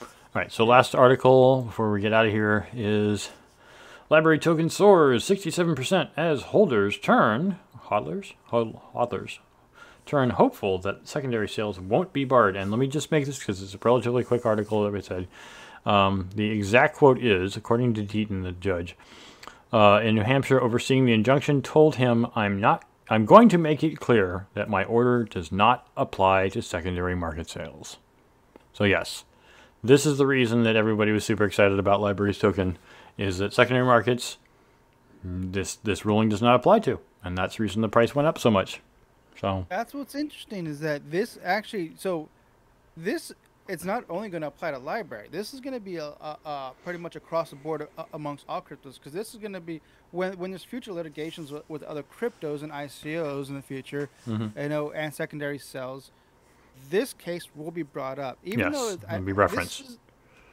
all 0.01 0.07
right. 0.35 0.51
So, 0.51 0.65
last 0.65 0.93
article 0.93 1.63
before 1.63 1.91
we 1.91 1.99
get 2.01 2.13
out 2.13 2.25
of 2.27 2.31
here 2.31 2.67
is 2.73 3.31
LBRY 4.11 4.39
token 4.39 4.69
soars 4.69 5.23
67% 5.23 6.09
as 6.15 6.43
holders 6.43 6.97
turn 6.99 7.57
hodlers 7.87 8.33
Hod- 8.45 8.79
hodlers 8.93 9.39
turn 10.05 10.31
hopeful 10.31 10.77
that 10.79 11.07
secondary 11.07 11.49
sales 11.49 11.79
won't 11.79 12.13
be 12.13 12.25
barred. 12.25 12.55
And 12.55 12.71
let 12.71 12.79
me 12.79 12.87
just 12.87 13.11
make 13.11 13.25
this 13.25 13.39
because 13.39 13.61
it's 13.61 13.73
a 13.73 13.79
relatively 13.83 14.23
quick 14.23 14.45
article 14.45 14.83
that 14.83 14.93
we 14.93 15.01
said. 15.01 15.27
Um, 15.85 16.29
the 16.35 16.49
exact 16.49 16.95
quote 16.95 17.19
is, 17.19 17.55
according 17.55 17.93
to 17.95 18.03
Deaton, 18.03 18.43
the 18.43 18.51
judge, 18.51 18.95
uh, 19.71 19.99
in 20.03 20.15
New 20.15 20.23
Hampshire 20.23 20.61
overseeing 20.61 21.05
the 21.05 21.13
injunction 21.13 21.61
told 21.61 21.95
him, 21.95 22.27
"I'm 22.35 22.59
not. 22.59 22.85
I'm 23.09 23.25
going 23.25 23.49
to 23.49 23.57
make 23.57 23.83
it 23.83 23.99
clear 23.99 24.47
that 24.55 24.69
my 24.69 24.83
order 24.83 25.25
does 25.25 25.51
not 25.51 25.87
apply 25.95 26.49
to 26.49 26.61
secondary 26.61 27.15
market 27.15 27.49
sales." 27.49 27.97
So 28.73 28.83
yes, 28.83 29.25
this 29.83 30.05
is 30.05 30.17
the 30.17 30.25
reason 30.25 30.63
that 30.63 30.75
everybody 30.75 31.11
was 31.11 31.23
super 31.23 31.43
excited 31.43 31.77
about 31.77 31.99
LBRY's 31.99 32.39
Token, 32.39 32.77
is 33.17 33.37
that 33.37 33.53
secondary 33.53 33.85
markets, 33.85 34.37
this 35.23 35.75
this 35.75 36.05
ruling 36.05 36.29
does 36.29 36.41
not 36.41 36.55
apply 36.55 36.79
to, 36.79 36.99
and 37.23 37.37
that's 37.37 37.57
the 37.57 37.63
reason 37.63 37.81
the 37.81 37.89
price 37.89 38.15
went 38.15 38.27
up 38.27 38.39
so 38.39 38.49
much. 38.49 38.81
So 39.39 39.65
That's 39.69 39.93
what's 39.93 40.15
interesting 40.15 40.67
is 40.67 40.79
that 40.81 41.09
this 41.11 41.37
actually 41.43 41.93
so 41.97 42.29
this 42.97 43.31
it's 43.67 43.83
not 43.83 44.03
only 44.11 44.29
going 44.29 44.41
to 44.41 44.47
apply 44.47 44.69
to 44.71 44.77
LBRY. 44.77 45.31
This 45.31 45.51
is 45.51 45.59
going 45.59 45.73
to 45.73 45.79
be 45.79 45.95
a, 45.95 46.05
a, 46.21 46.37
a 46.45 46.71
pretty 46.83 46.99
much 46.99 47.15
across 47.15 47.49
the 47.49 47.55
board 47.55 47.87
a, 47.97 48.05
amongst 48.13 48.45
all 48.47 48.61
cryptos 48.61 48.93
because 48.95 49.11
this 49.11 49.33
is 49.33 49.39
going 49.39 49.53
to 49.53 49.59
be 49.59 49.81
when 50.11 50.37
when 50.37 50.51
there's 50.51 50.63
future 50.63 50.91
litigations 50.93 51.51
with, 51.51 51.67
with 51.69 51.81
other 51.83 52.03
cryptos 52.03 52.61
and 52.61 52.71
ICOs 52.71 53.49
in 53.49 53.55
the 53.55 53.61
future, 53.63 54.09
Mhm. 54.27 54.55
you 54.61 54.69
know, 54.69 54.91
and 54.91 55.13
secondary 55.13 55.57
sales. 55.57 56.11
This 56.89 57.13
case 57.13 57.47
will 57.55 57.71
be 57.71 57.83
brought 57.83 58.19
up, 58.19 58.37
even 58.43 58.71
though 58.71 58.89
Yes, 58.89 58.93
it- 58.95 59.03
it'll 59.09 59.19
be 59.21 59.31
this 59.31 59.37
referenced. 59.37 59.79
is- 59.81 59.97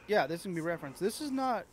yeah, 0.07 0.25
this 0.25 0.41
can 0.43 0.55
be 0.55 0.61
referenced. 0.61 0.99
This 0.99 1.21
is 1.21 1.29
not 1.31 1.65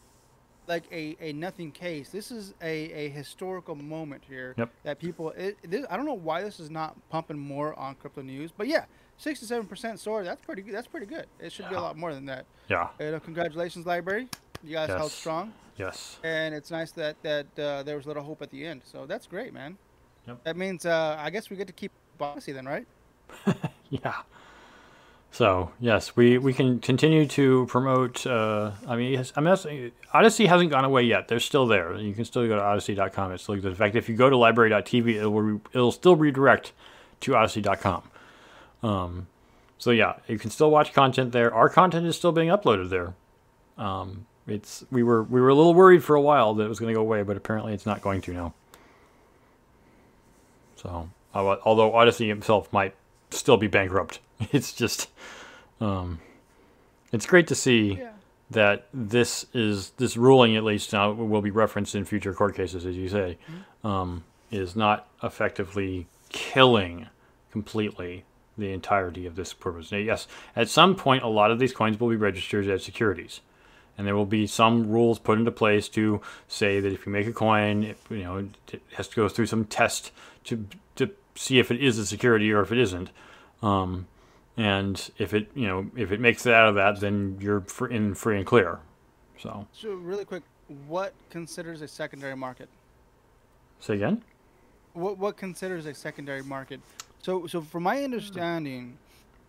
like 0.71 0.85
a, 0.93 1.17
a 1.21 1.33
nothing 1.35 1.73
case. 1.73 2.09
This 2.11 2.31
is 2.31 2.55
a, 2.63 2.93
a 2.93 3.09
historical 3.11 3.75
moment 3.75 4.23
here 4.27 4.55
Yep. 4.57 4.71
that 4.85 4.99
people. 4.99 5.31
It, 5.33 5.59
this, 5.69 5.85
I 5.91 5.97
don't 5.97 6.07
know 6.07 6.15
why 6.15 6.43
this 6.43 6.61
is 6.61 6.71
not 6.71 6.97
pumping 7.11 7.39
more 7.39 7.79
on 7.79 7.97
crypto 7.97 8.23
news, 8.23 8.51
but 8.57 8.67
yeah, 8.69 8.85
sixty-seven 9.19 9.67
percent 9.67 10.01
soar. 10.01 10.25
That's 10.25 10.41
pretty. 10.41 10.63
good. 10.63 10.73
That's 10.75 10.87
pretty 10.87 11.07
good. 11.07 11.27
It 11.41 11.53
should 11.53 11.69
be 11.69 11.75
a 11.75 11.81
lot 11.81 11.99
more 11.99 12.15
than 12.15 12.25
that. 12.27 12.47
Yeah. 12.69 12.89
You 12.99 13.11
know, 13.11 13.21
congratulations, 13.21 13.85
LBRY. 13.85 14.29
You 14.63 14.73
guys 14.73 14.89
held 14.91 15.11
strong, 15.11 15.53
Yes. 15.77 16.19
and 16.23 16.55
it's 16.55 16.71
nice 16.71 16.93
that 16.93 17.17
that 17.23 17.47
uh, 17.59 17.83
there 17.83 17.97
was 17.97 18.05
a 18.05 18.09
little 18.09 18.23
hope 18.23 18.41
at 18.41 18.51
the 18.51 18.65
end. 18.65 18.83
So 18.85 19.07
that's 19.07 19.27
great, 19.27 19.53
man. 19.53 19.77
Yep. 20.27 20.45
That 20.45 20.57
means 20.57 20.87
uh, 20.87 21.17
I 21.19 21.31
guess 21.31 21.51
we 21.51 21.57
get 21.57 21.67
to 21.67 21.73
keep 21.73 21.93
Bossy 22.19 22.53
then, 22.53 22.67
right? 22.67 22.87
Yeah. 23.91 24.23
So 25.41 25.71
yes, 25.81 26.15
we, 26.17 26.37
we 26.37 26.53
can 26.53 26.81
continue 26.81 27.27
to 27.29 27.65
promote. 27.65 28.27
Uh, 28.27 28.73
I 28.87 28.95
mean, 28.95 29.15
yes, 29.15 29.33
I 29.35 29.41
mean, 29.41 29.91
Odysee 30.13 30.47
hasn't 30.47 30.69
gone 30.69 30.85
away 30.85 31.05
yet. 31.05 31.29
They're 31.29 31.41
still 31.41 31.67
there. 31.67 31.97
You 31.97 32.13
can 32.13 32.27
still 32.27 32.47
go 32.47 32.57
to 32.57 32.63
Odysee.com. 32.63 33.33
It's 33.33 33.47
good. 33.47 33.65
In 33.65 33.75
fact, 33.75 33.97
if 33.97 34.07
you 34.11 34.17
go 34.17 34.29
to 34.29 34.37
lbry.tv, 34.37 35.15
it 35.15 35.27
will 35.27 35.41
re- 35.41 35.61
it'll 35.73 35.93
still 35.93 36.15
redirect 36.15 36.75
to 37.21 37.33
Odysee.com. 37.33 38.03
Um, 38.83 39.29
so 39.79 39.93
yeah, 39.93 40.17
you 40.29 40.39
can 40.39 40.51
still 40.51 40.71
watch 40.71 40.93
content 40.93 41.33
there. 41.33 41.55
Our 41.55 41.71
content 41.71 42.07
is 42.07 42.17
still 42.17 42.33
being 42.33 42.49
uploaded 42.49 42.91
there. 42.91 43.15
Um, 43.83 44.27
it's 44.47 44.85
we 44.91 45.03
were 45.03 45.23
we 45.23 45.41
were 45.41 45.49
a 45.49 45.55
little 45.55 45.73
worried 45.73 46.05
for 46.05 46.17
a 46.17 46.21
while 46.21 46.53
that 46.53 46.65
it 46.65 46.69
was 46.69 46.79
going 46.79 46.93
to 46.93 46.95
go 46.95 47.01
away, 47.01 47.23
but 47.23 47.39
apparently 47.39 47.73
it's 47.73 47.87
not 47.87 48.03
going 48.03 48.21
to 48.21 48.35
now. 48.35 48.53
So, 50.77 51.09
although 51.33 51.95
Odysee 51.95 52.29
himself 52.29 52.71
might 52.75 52.95
still 53.31 53.57
be 53.57 53.69
bankrupt, 53.69 54.21
it's 54.53 54.73
just, 54.73 55.09
um, 55.81 56.19
it's 57.13 57.27
great 57.27 57.47
to 57.49 57.55
see 57.55 57.99
Yeah. 58.01 58.11
that 58.51 58.87
this 58.93 59.47
is 59.55 59.91
this 59.97 60.17
ruling 60.17 60.57
at 60.57 60.65
least 60.65 60.93
now 60.93 61.13
will 61.13 61.43
be 61.43 61.51
referenced 61.51 61.95
in 61.95 62.05
future 62.05 62.35
court 62.35 62.55
cases, 62.55 62.85
as 62.87 62.97
you 62.97 63.09
say, 63.09 63.39
um, 63.85 64.25
is 64.51 64.75
not 64.75 65.09
effectively 65.23 66.07
killing 66.31 67.07
completely 67.53 68.25
the 68.57 68.73
entirety 68.73 69.27
of 69.27 69.37
this 69.37 69.53
purpose. 69.53 69.91
Now, 69.91 69.99
yes, 69.99 70.27
at 70.55 70.69
some 70.69 70.95
point, 70.95 71.23
a 71.23 71.29
lot 71.29 71.51
of 71.51 71.59
these 71.59 71.73
coins 71.73 71.99
will 71.99 72.11
be 72.11 72.17
registered 72.17 72.69
as 72.69 72.85
securities, 72.85 73.41
and 73.97 74.07
there 74.07 74.15
will 74.17 74.27
be 74.27 74.47
some 74.47 74.91
rules 74.91 75.19
put 75.19 75.39
into 75.39 75.51
place 75.51 75.89
to 75.91 76.21
say 76.47 76.79
that 76.81 76.93
if 76.93 77.07
you 77.07 77.13
make 77.13 77.27
a 77.27 77.33
coin, 77.33 77.83
it, 77.85 77.99
you 78.11 78.23
know, 78.23 78.49
it 78.73 78.83
has 78.95 79.09
to 79.09 79.17
go 79.17 79.29
through 79.29 79.47
some 79.47 79.65
test 79.65 80.11
to 80.45 80.67
to 80.97 81.11
see 81.35 81.59
if 81.59 81.71
it 81.71 81.81
is 81.83 81.99
a 81.99 82.05
security 82.07 82.53
or 82.53 82.61
if 82.61 82.71
it 82.73 82.79
isn't. 82.79 83.11
Um, 83.63 84.07
and 84.61 85.11
if 85.17 85.33
it, 85.33 85.51
you 85.55 85.67
know, 85.67 85.91
if 85.97 86.13
it 86.13 86.21
makes 86.21 86.45
it 86.45 86.53
out 86.53 86.69
of 86.69 86.75
that, 86.75 87.01
then 87.01 87.39
you're 87.41 87.65
in 87.91 88.15
free 88.15 88.37
and 88.37 88.45
clear. 88.47 88.79
So, 89.39 89.67
So 89.73 89.95
really 89.95 90.27
quick, 90.27 90.43
what 90.87 91.15
considers 91.31 91.81
a 91.81 91.89
secondary 91.89 92.37
market? 92.37 92.69
say 93.79 93.95
again. 93.95 94.23
What 94.93 95.17
what 95.17 95.39
considers 95.39 95.87
a 95.87 95.95
secondary 95.95 96.43
market? 96.43 96.81
So 97.23 97.47
so 97.47 97.63
from 97.63 97.85
my 97.85 98.05
understanding, 98.05 98.99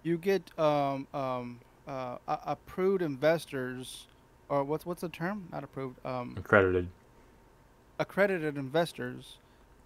you 0.03 0.17
get 0.17 0.43
um 0.57 1.07
um 1.13 1.59
uh 1.87 2.17
approved 2.27 3.01
investors, 3.01 4.07
or 4.47 4.63
what's 4.63 4.85
what's 4.85 5.01
the 5.01 5.09
term? 5.09 5.49
Not 5.51 5.65
approved. 5.65 5.97
Um, 6.05 6.35
Accredited. 6.37 6.87
accredited 7.99 8.55
investors 8.57 9.37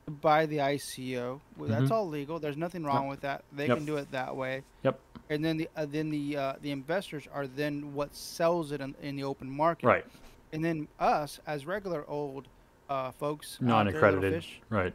buy 0.10 0.46
the 0.46 0.58
ICO. 0.58 1.40
Well, 1.58 1.70
That's 1.70 1.86
Mhm. 1.86 1.92
all 1.92 2.08
legal. 2.08 2.40
There's 2.40 2.58
nothing 2.58 2.84
wrong 2.84 3.08
with 3.08 3.22
that. 3.22 3.44
They 3.52 3.68
Yep. 3.68 3.78
can 3.78 3.86
do 3.86 3.98
it 3.98 4.12
that 4.12 4.36
way. 4.36 4.64
Yep. 4.84 5.00
And 5.30 5.44
then 5.44 5.58
the 5.58 5.70
uh, 5.76 5.86
then 5.86 6.10
the 6.12 6.38
uh, 6.38 6.54
the 6.62 6.72
investors 6.72 7.28
are 7.34 7.48
then 7.48 7.94
what 7.96 8.16
sells 8.16 8.72
it 8.72 8.82
in, 8.82 8.94
in 9.02 9.16
the 9.16 9.24
open 9.24 9.50
market. 9.50 9.88
Right. 9.88 10.06
And 10.54 10.64
then 10.64 10.88
us 11.00 11.40
as 11.48 11.66
regular 11.66 12.06
old 12.08 12.48
uh, 12.88 13.12
folks, 13.14 13.56
out 13.56 13.60
there, 13.60 13.68
little 13.68 13.86
Non-accredited. 13.94 14.44
fish, 14.44 14.62
Right. 14.70 14.94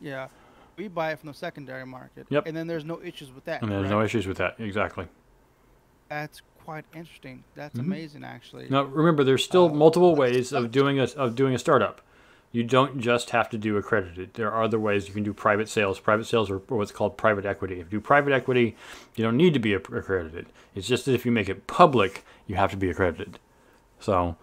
yeah, 0.00 0.28
we 0.78 0.88
buy 0.88 1.12
it 1.12 1.18
from 1.18 1.26
the 1.28 1.34
secondary 1.34 1.84
market. 1.84 2.26
Yep. 2.30 2.46
And 2.46 2.56
then 2.56 2.66
there's 2.66 2.86
no 2.86 2.98
issues 3.02 3.30
with 3.30 3.44
that. 3.44 3.60
And 3.60 3.70
there's 3.70 3.90
no 3.90 4.00
issues 4.00 4.26
with 4.26 4.38
that. 4.38 4.58
Exactly. 4.58 5.06
That's 6.08 6.40
quite 6.64 6.86
interesting. 6.94 7.44
That's 7.54 7.76
Mhm. 7.76 7.80
amazing, 7.80 8.24
actually. 8.24 8.68
Now, 8.70 8.84
remember, 8.84 9.22
there's 9.22 9.44
still 9.44 9.66
Uh, 9.68 9.74
multiple 9.74 10.14
ways 10.16 10.50
of 10.54 10.70
doing 10.70 10.98
a 10.98 11.04
of 11.16 11.34
doing 11.34 11.54
a 11.54 11.58
startup. 11.58 12.00
You 12.54 12.62
don't 12.62 13.00
just 13.00 13.30
have 13.30 13.50
to 13.50 13.58
do 13.58 13.76
accredited. 13.76 14.34
There 14.34 14.48
are 14.52 14.62
other 14.62 14.78
ways 14.78 15.08
you 15.08 15.12
can 15.12 15.24
do 15.24 15.34
private 15.34 15.68
sales. 15.68 15.98
Private 15.98 16.26
sales 16.26 16.52
are 16.52 16.58
what's 16.68 16.92
called 16.92 17.16
private 17.16 17.44
equity. 17.44 17.80
If 17.80 17.92
you 17.92 17.98
do 17.98 18.00
private 18.00 18.32
equity, 18.32 18.76
you 19.16 19.24
don't 19.24 19.36
need 19.36 19.54
to 19.54 19.58
be 19.58 19.74
accredited. 19.74 20.46
It's 20.72 20.86
just 20.86 21.04
that 21.06 21.14
if 21.14 21.26
you 21.26 21.32
make 21.32 21.48
it 21.48 21.66
public, 21.66 22.24
you 22.46 22.54
have 22.54 22.70
to 22.70 22.76
be 22.76 22.88
accredited. 22.88 23.40
So 23.98 24.36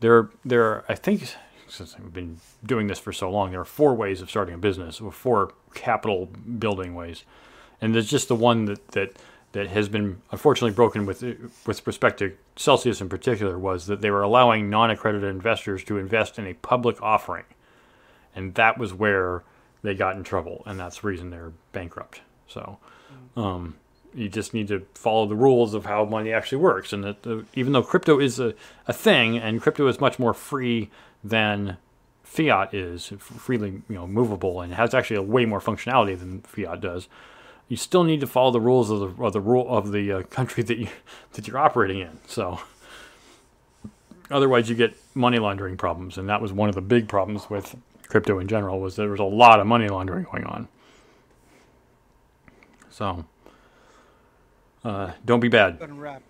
there, 0.00 0.30
there 0.42 0.64
are, 0.64 0.84
I 0.88 0.94
think, 0.94 1.34
since 1.68 1.94
I've 1.94 2.14
been 2.14 2.38
doing 2.64 2.86
this 2.86 2.98
for 2.98 3.12
so 3.12 3.30
long, 3.30 3.50
there 3.50 3.60
are 3.60 3.66
four 3.66 3.94
ways 3.94 4.22
of 4.22 4.30
starting 4.30 4.54
a 4.54 4.58
business, 4.58 4.98
or 4.98 5.12
four 5.12 5.52
capital 5.74 6.30
building 6.58 6.94
ways, 6.94 7.24
and 7.78 7.94
there's 7.94 8.08
just 8.08 8.28
the 8.28 8.36
one 8.36 8.64
that 8.64 8.88
that 8.92 9.16
that 9.52 9.68
has 9.68 9.88
been 9.88 10.20
unfortunately 10.30 10.74
broken 10.74 11.06
with 11.06 11.22
with 11.66 11.86
respect 11.86 12.18
to 12.18 12.36
Celsius 12.56 13.00
in 13.00 13.08
particular 13.08 13.58
was 13.58 13.86
that 13.86 14.00
they 14.00 14.10
were 14.10 14.22
allowing 14.22 14.70
non-accredited 14.70 15.28
investors 15.28 15.82
to 15.84 15.98
invest 15.98 16.38
in 16.38 16.46
a 16.46 16.54
public 16.54 17.00
offering, 17.02 17.44
and 18.34 18.54
that 18.54 18.78
was 18.78 18.94
where 18.94 19.42
they 19.82 19.94
got 19.94 20.16
in 20.16 20.22
trouble, 20.22 20.62
and 20.66 20.78
that's 20.78 21.00
the 21.00 21.06
reason 21.08 21.30
they're 21.30 21.52
bankrupt. 21.72 22.20
So. 22.46 22.78
Um, 23.36 23.76
you 24.14 24.28
just 24.28 24.54
need 24.54 24.68
to 24.68 24.86
follow 24.94 25.26
the 25.26 25.36
rules 25.36 25.74
of 25.74 25.86
how 25.86 26.04
money 26.04 26.32
actually 26.32 26.58
works. 26.58 26.92
And 26.92 27.04
that 27.04 27.22
the, 27.22 27.44
even 27.54 27.72
though 27.72 27.82
crypto 27.82 28.18
is 28.18 28.40
a, 28.40 28.54
a 28.86 28.92
thing, 28.92 29.38
and 29.38 29.60
crypto 29.60 29.86
is 29.86 30.00
much 30.00 30.18
more 30.18 30.34
free 30.34 30.90
than 31.22 31.76
fiat 32.22 32.72
is, 32.74 33.12
freely 33.18 33.82
you 33.88 33.94
know 33.94 34.06
movable, 34.06 34.60
and 34.60 34.74
has 34.74 34.94
actually 34.94 35.16
a 35.16 35.22
way 35.22 35.44
more 35.44 35.60
functionality 35.60 36.18
than 36.18 36.40
fiat 36.42 36.80
does. 36.80 37.08
You 37.70 37.76
still 37.76 38.02
need 38.02 38.18
to 38.20 38.26
follow 38.26 38.50
the 38.50 38.60
rules 38.60 38.90
of 38.90 39.16
the 39.16 39.22
of 39.22 39.32
the 39.32 39.40
rule 39.40 39.64
of 39.68 39.92
the 39.92 40.12
uh, 40.12 40.22
country 40.24 40.64
that 40.64 40.76
you 40.76 40.88
that 41.32 41.46
you're 41.46 41.56
operating 41.56 42.00
in. 42.00 42.18
So 42.26 42.60
otherwise, 44.28 44.68
you 44.68 44.74
get 44.74 44.96
money 45.14 45.38
laundering 45.38 45.76
problems, 45.76 46.18
and 46.18 46.28
that 46.28 46.42
was 46.42 46.52
one 46.52 46.68
of 46.68 46.74
the 46.74 46.80
big 46.82 47.08
problems 47.08 47.48
with 47.48 47.76
crypto 48.08 48.40
in 48.40 48.48
general 48.48 48.80
was 48.80 48.96
there 48.96 49.08
was 49.08 49.20
a 49.20 49.24
lot 49.24 49.60
of 49.60 49.68
money 49.68 49.88
laundering 49.88 50.24
going 50.24 50.44
on. 50.44 50.66
So 52.90 53.24
uh, 54.84 55.12
don't 55.24 55.40
be 55.40 55.48
bad. 55.48 55.78
Go 55.78 55.84
ahead 55.84 55.90
and 55.90 56.02
wrap. 56.02 56.22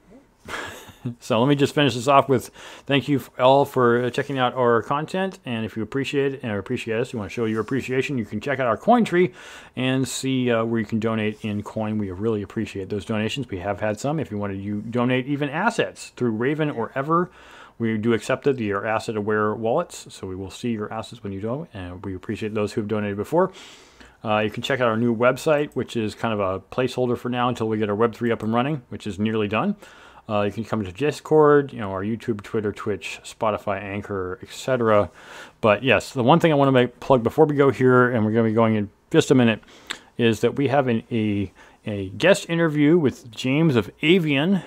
So 1.20 1.40
let 1.40 1.48
me 1.48 1.54
just 1.54 1.74
finish 1.74 1.94
this 1.94 2.08
off 2.08 2.28
with 2.28 2.48
thank 2.86 3.08
you 3.08 3.22
all 3.38 3.64
for 3.64 4.04
uh, 4.04 4.10
checking 4.10 4.38
out 4.38 4.54
our 4.54 4.82
content. 4.82 5.38
And 5.44 5.64
if 5.64 5.76
you 5.76 5.82
appreciate 5.82 6.34
it 6.34 6.42
and 6.42 6.52
appreciate 6.52 7.00
us, 7.00 7.12
you 7.12 7.18
want 7.18 7.30
to 7.30 7.34
show 7.34 7.44
your 7.44 7.60
appreciation, 7.60 8.18
you 8.18 8.24
can 8.24 8.40
check 8.40 8.58
out 8.58 8.66
our 8.66 8.76
coin 8.76 9.04
tree 9.04 9.32
and 9.76 10.06
see 10.06 10.50
uh, 10.50 10.64
where 10.64 10.80
you 10.80 10.86
can 10.86 11.00
donate 11.00 11.44
in 11.44 11.62
coin. 11.62 11.98
We 11.98 12.10
really 12.10 12.42
appreciate 12.42 12.88
those 12.88 13.04
donations. 13.04 13.48
We 13.48 13.58
have 13.58 13.80
had 13.80 13.98
some. 13.98 14.20
If 14.20 14.30
you 14.30 14.38
want 14.38 14.52
to 14.52 14.80
donate 14.82 15.26
even 15.26 15.48
assets 15.48 16.10
through 16.16 16.32
Raven 16.32 16.70
or 16.70 16.92
Ever, 16.94 17.30
we 17.78 17.96
do 17.96 18.12
accept 18.12 18.46
it. 18.46 18.58
your 18.58 18.86
asset 18.86 19.16
aware 19.16 19.54
wallets, 19.54 20.06
so 20.10 20.26
we 20.26 20.36
will 20.36 20.50
see 20.50 20.70
your 20.70 20.92
assets 20.92 21.22
when 21.24 21.32
you 21.32 21.40
do, 21.40 21.66
and 21.72 22.04
we 22.04 22.14
appreciate 22.14 22.52
those 22.52 22.74
who 22.74 22.82
have 22.82 22.88
donated 22.88 23.16
before. 23.16 23.52
Uh, 24.22 24.40
you 24.40 24.50
can 24.50 24.62
check 24.62 24.80
out 24.80 24.88
our 24.88 24.98
new 24.98 25.16
website, 25.16 25.70
which 25.72 25.96
is 25.96 26.14
kind 26.14 26.38
of 26.38 26.40
a 26.40 26.60
placeholder 26.60 27.16
for 27.16 27.30
now 27.30 27.48
until 27.48 27.68
we 27.68 27.78
get 27.78 27.88
our 27.88 27.96
Web3 27.96 28.32
up 28.32 28.42
and 28.42 28.52
running, 28.52 28.82
which 28.90 29.06
is 29.06 29.18
nearly 29.18 29.48
done. 29.48 29.76
Uh, 30.31 30.43
you 30.43 30.53
can 30.53 30.64
come 30.64 30.85
to 30.85 30.93
Discord, 30.93 31.73
you 31.73 31.81
know, 31.81 31.90
our 31.90 32.05
YouTube, 32.05 32.43
Twitter, 32.43 32.71
Twitch, 32.71 33.19
Spotify, 33.25 33.83
Anchor, 33.83 34.38
etc. 34.43 35.11
But 35.61 35.83
yes, 35.83 36.12
the 36.12 36.23
one 36.23 36.38
thing 36.38 36.53
I 36.53 36.55
want 36.55 36.69
to 36.69 36.73
make 36.73 37.01
plug 37.01 37.25
before 37.25 37.47
we 37.47 37.57
go 37.57 37.71
here, 37.71 38.09
and 38.09 38.25
we're 38.25 38.31
going 38.31 38.45
to 38.45 38.51
be 38.51 38.55
going 38.55 38.77
in 38.77 38.90
just 39.11 39.33
a 39.33 39.35
minute, 39.35 39.61
is 40.16 40.40
that 40.40 40.55
we 40.55 40.69
have 40.69 40.87
an, 40.87 41.03
a 41.11 41.53
a 41.87 42.11
guest 42.11 42.49
interview 42.49 42.99
with 42.99 43.31
James 43.31 43.75
of 43.75 43.90
Avian 44.03 44.62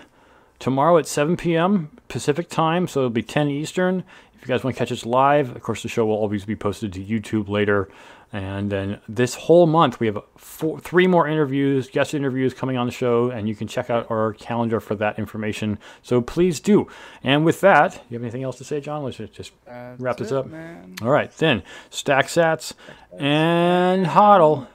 tomorrow 0.59 0.97
at 0.97 1.07
7 1.07 1.37
p.m. 1.37 1.91
Pacific 2.07 2.49
time, 2.49 2.87
so 2.87 3.01
it'll 3.01 3.09
be 3.09 3.21
10 3.21 3.49
Eastern. 3.49 4.03
If 4.33 4.41
you 4.41 4.47
guys 4.47 4.63
want 4.63 4.75
to 4.75 4.79
catch 4.79 4.91
us 4.91 5.05
live, 5.05 5.55
of 5.55 5.61
course, 5.61 5.83
the 5.83 5.89
show 5.89 6.05
will 6.05 6.15
always 6.15 6.43
be 6.43 6.55
posted 6.55 6.91
to 6.93 7.03
YouTube 7.03 7.47
later. 7.49 7.87
And 8.33 8.71
then 8.71 8.99
this 9.07 9.35
whole 9.35 9.67
month, 9.67 9.99
we 9.99 10.07
have 10.07 10.17
four, 10.37 10.79
three 10.79 11.05
more 11.05 11.27
interviews, 11.27 11.87
guest 11.87 12.15
interviews 12.15 12.51
coming 12.55 12.77
on 12.77 12.87
the 12.87 12.91
show, 12.91 13.29
and 13.29 13.47
you 13.47 13.53
can 13.55 13.67
check 13.67 13.91
out 13.91 14.09
our 14.09 14.33
calendar 14.33 14.79
for 14.79 14.95
that 14.95 15.19
information. 15.19 15.77
So 16.01 16.19
please 16.19 16.59
do. 16.59 16.87
And 17.23 17.45
with 17.45 17.61
that, 17.61 18.03
you 18.09 18.15
have 18.15 18.23
anything 18.23 18.41
else 18.41 18.57
to 18.57 18.63
say, 18.63 18.81
John? 18.81 19.03
Let's 19.03 19.17
just 19.17 19.51
That's 19.65 20.01
wrap 20.01 20.17
this 20.17 20.31
it, 20.31 20.37
up. 20.37 20.47
man. 20.47 20.95
All 21.03 21.11
right, 21.11 21.31
then 21.37 21.61
stack 21.91 22.25
sats 22.25 22.73
and 23.19 24.07
hodl. 24.07 24.67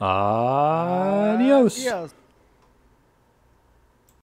Adios. 0.00 1.78
Adios. 1.86 2.14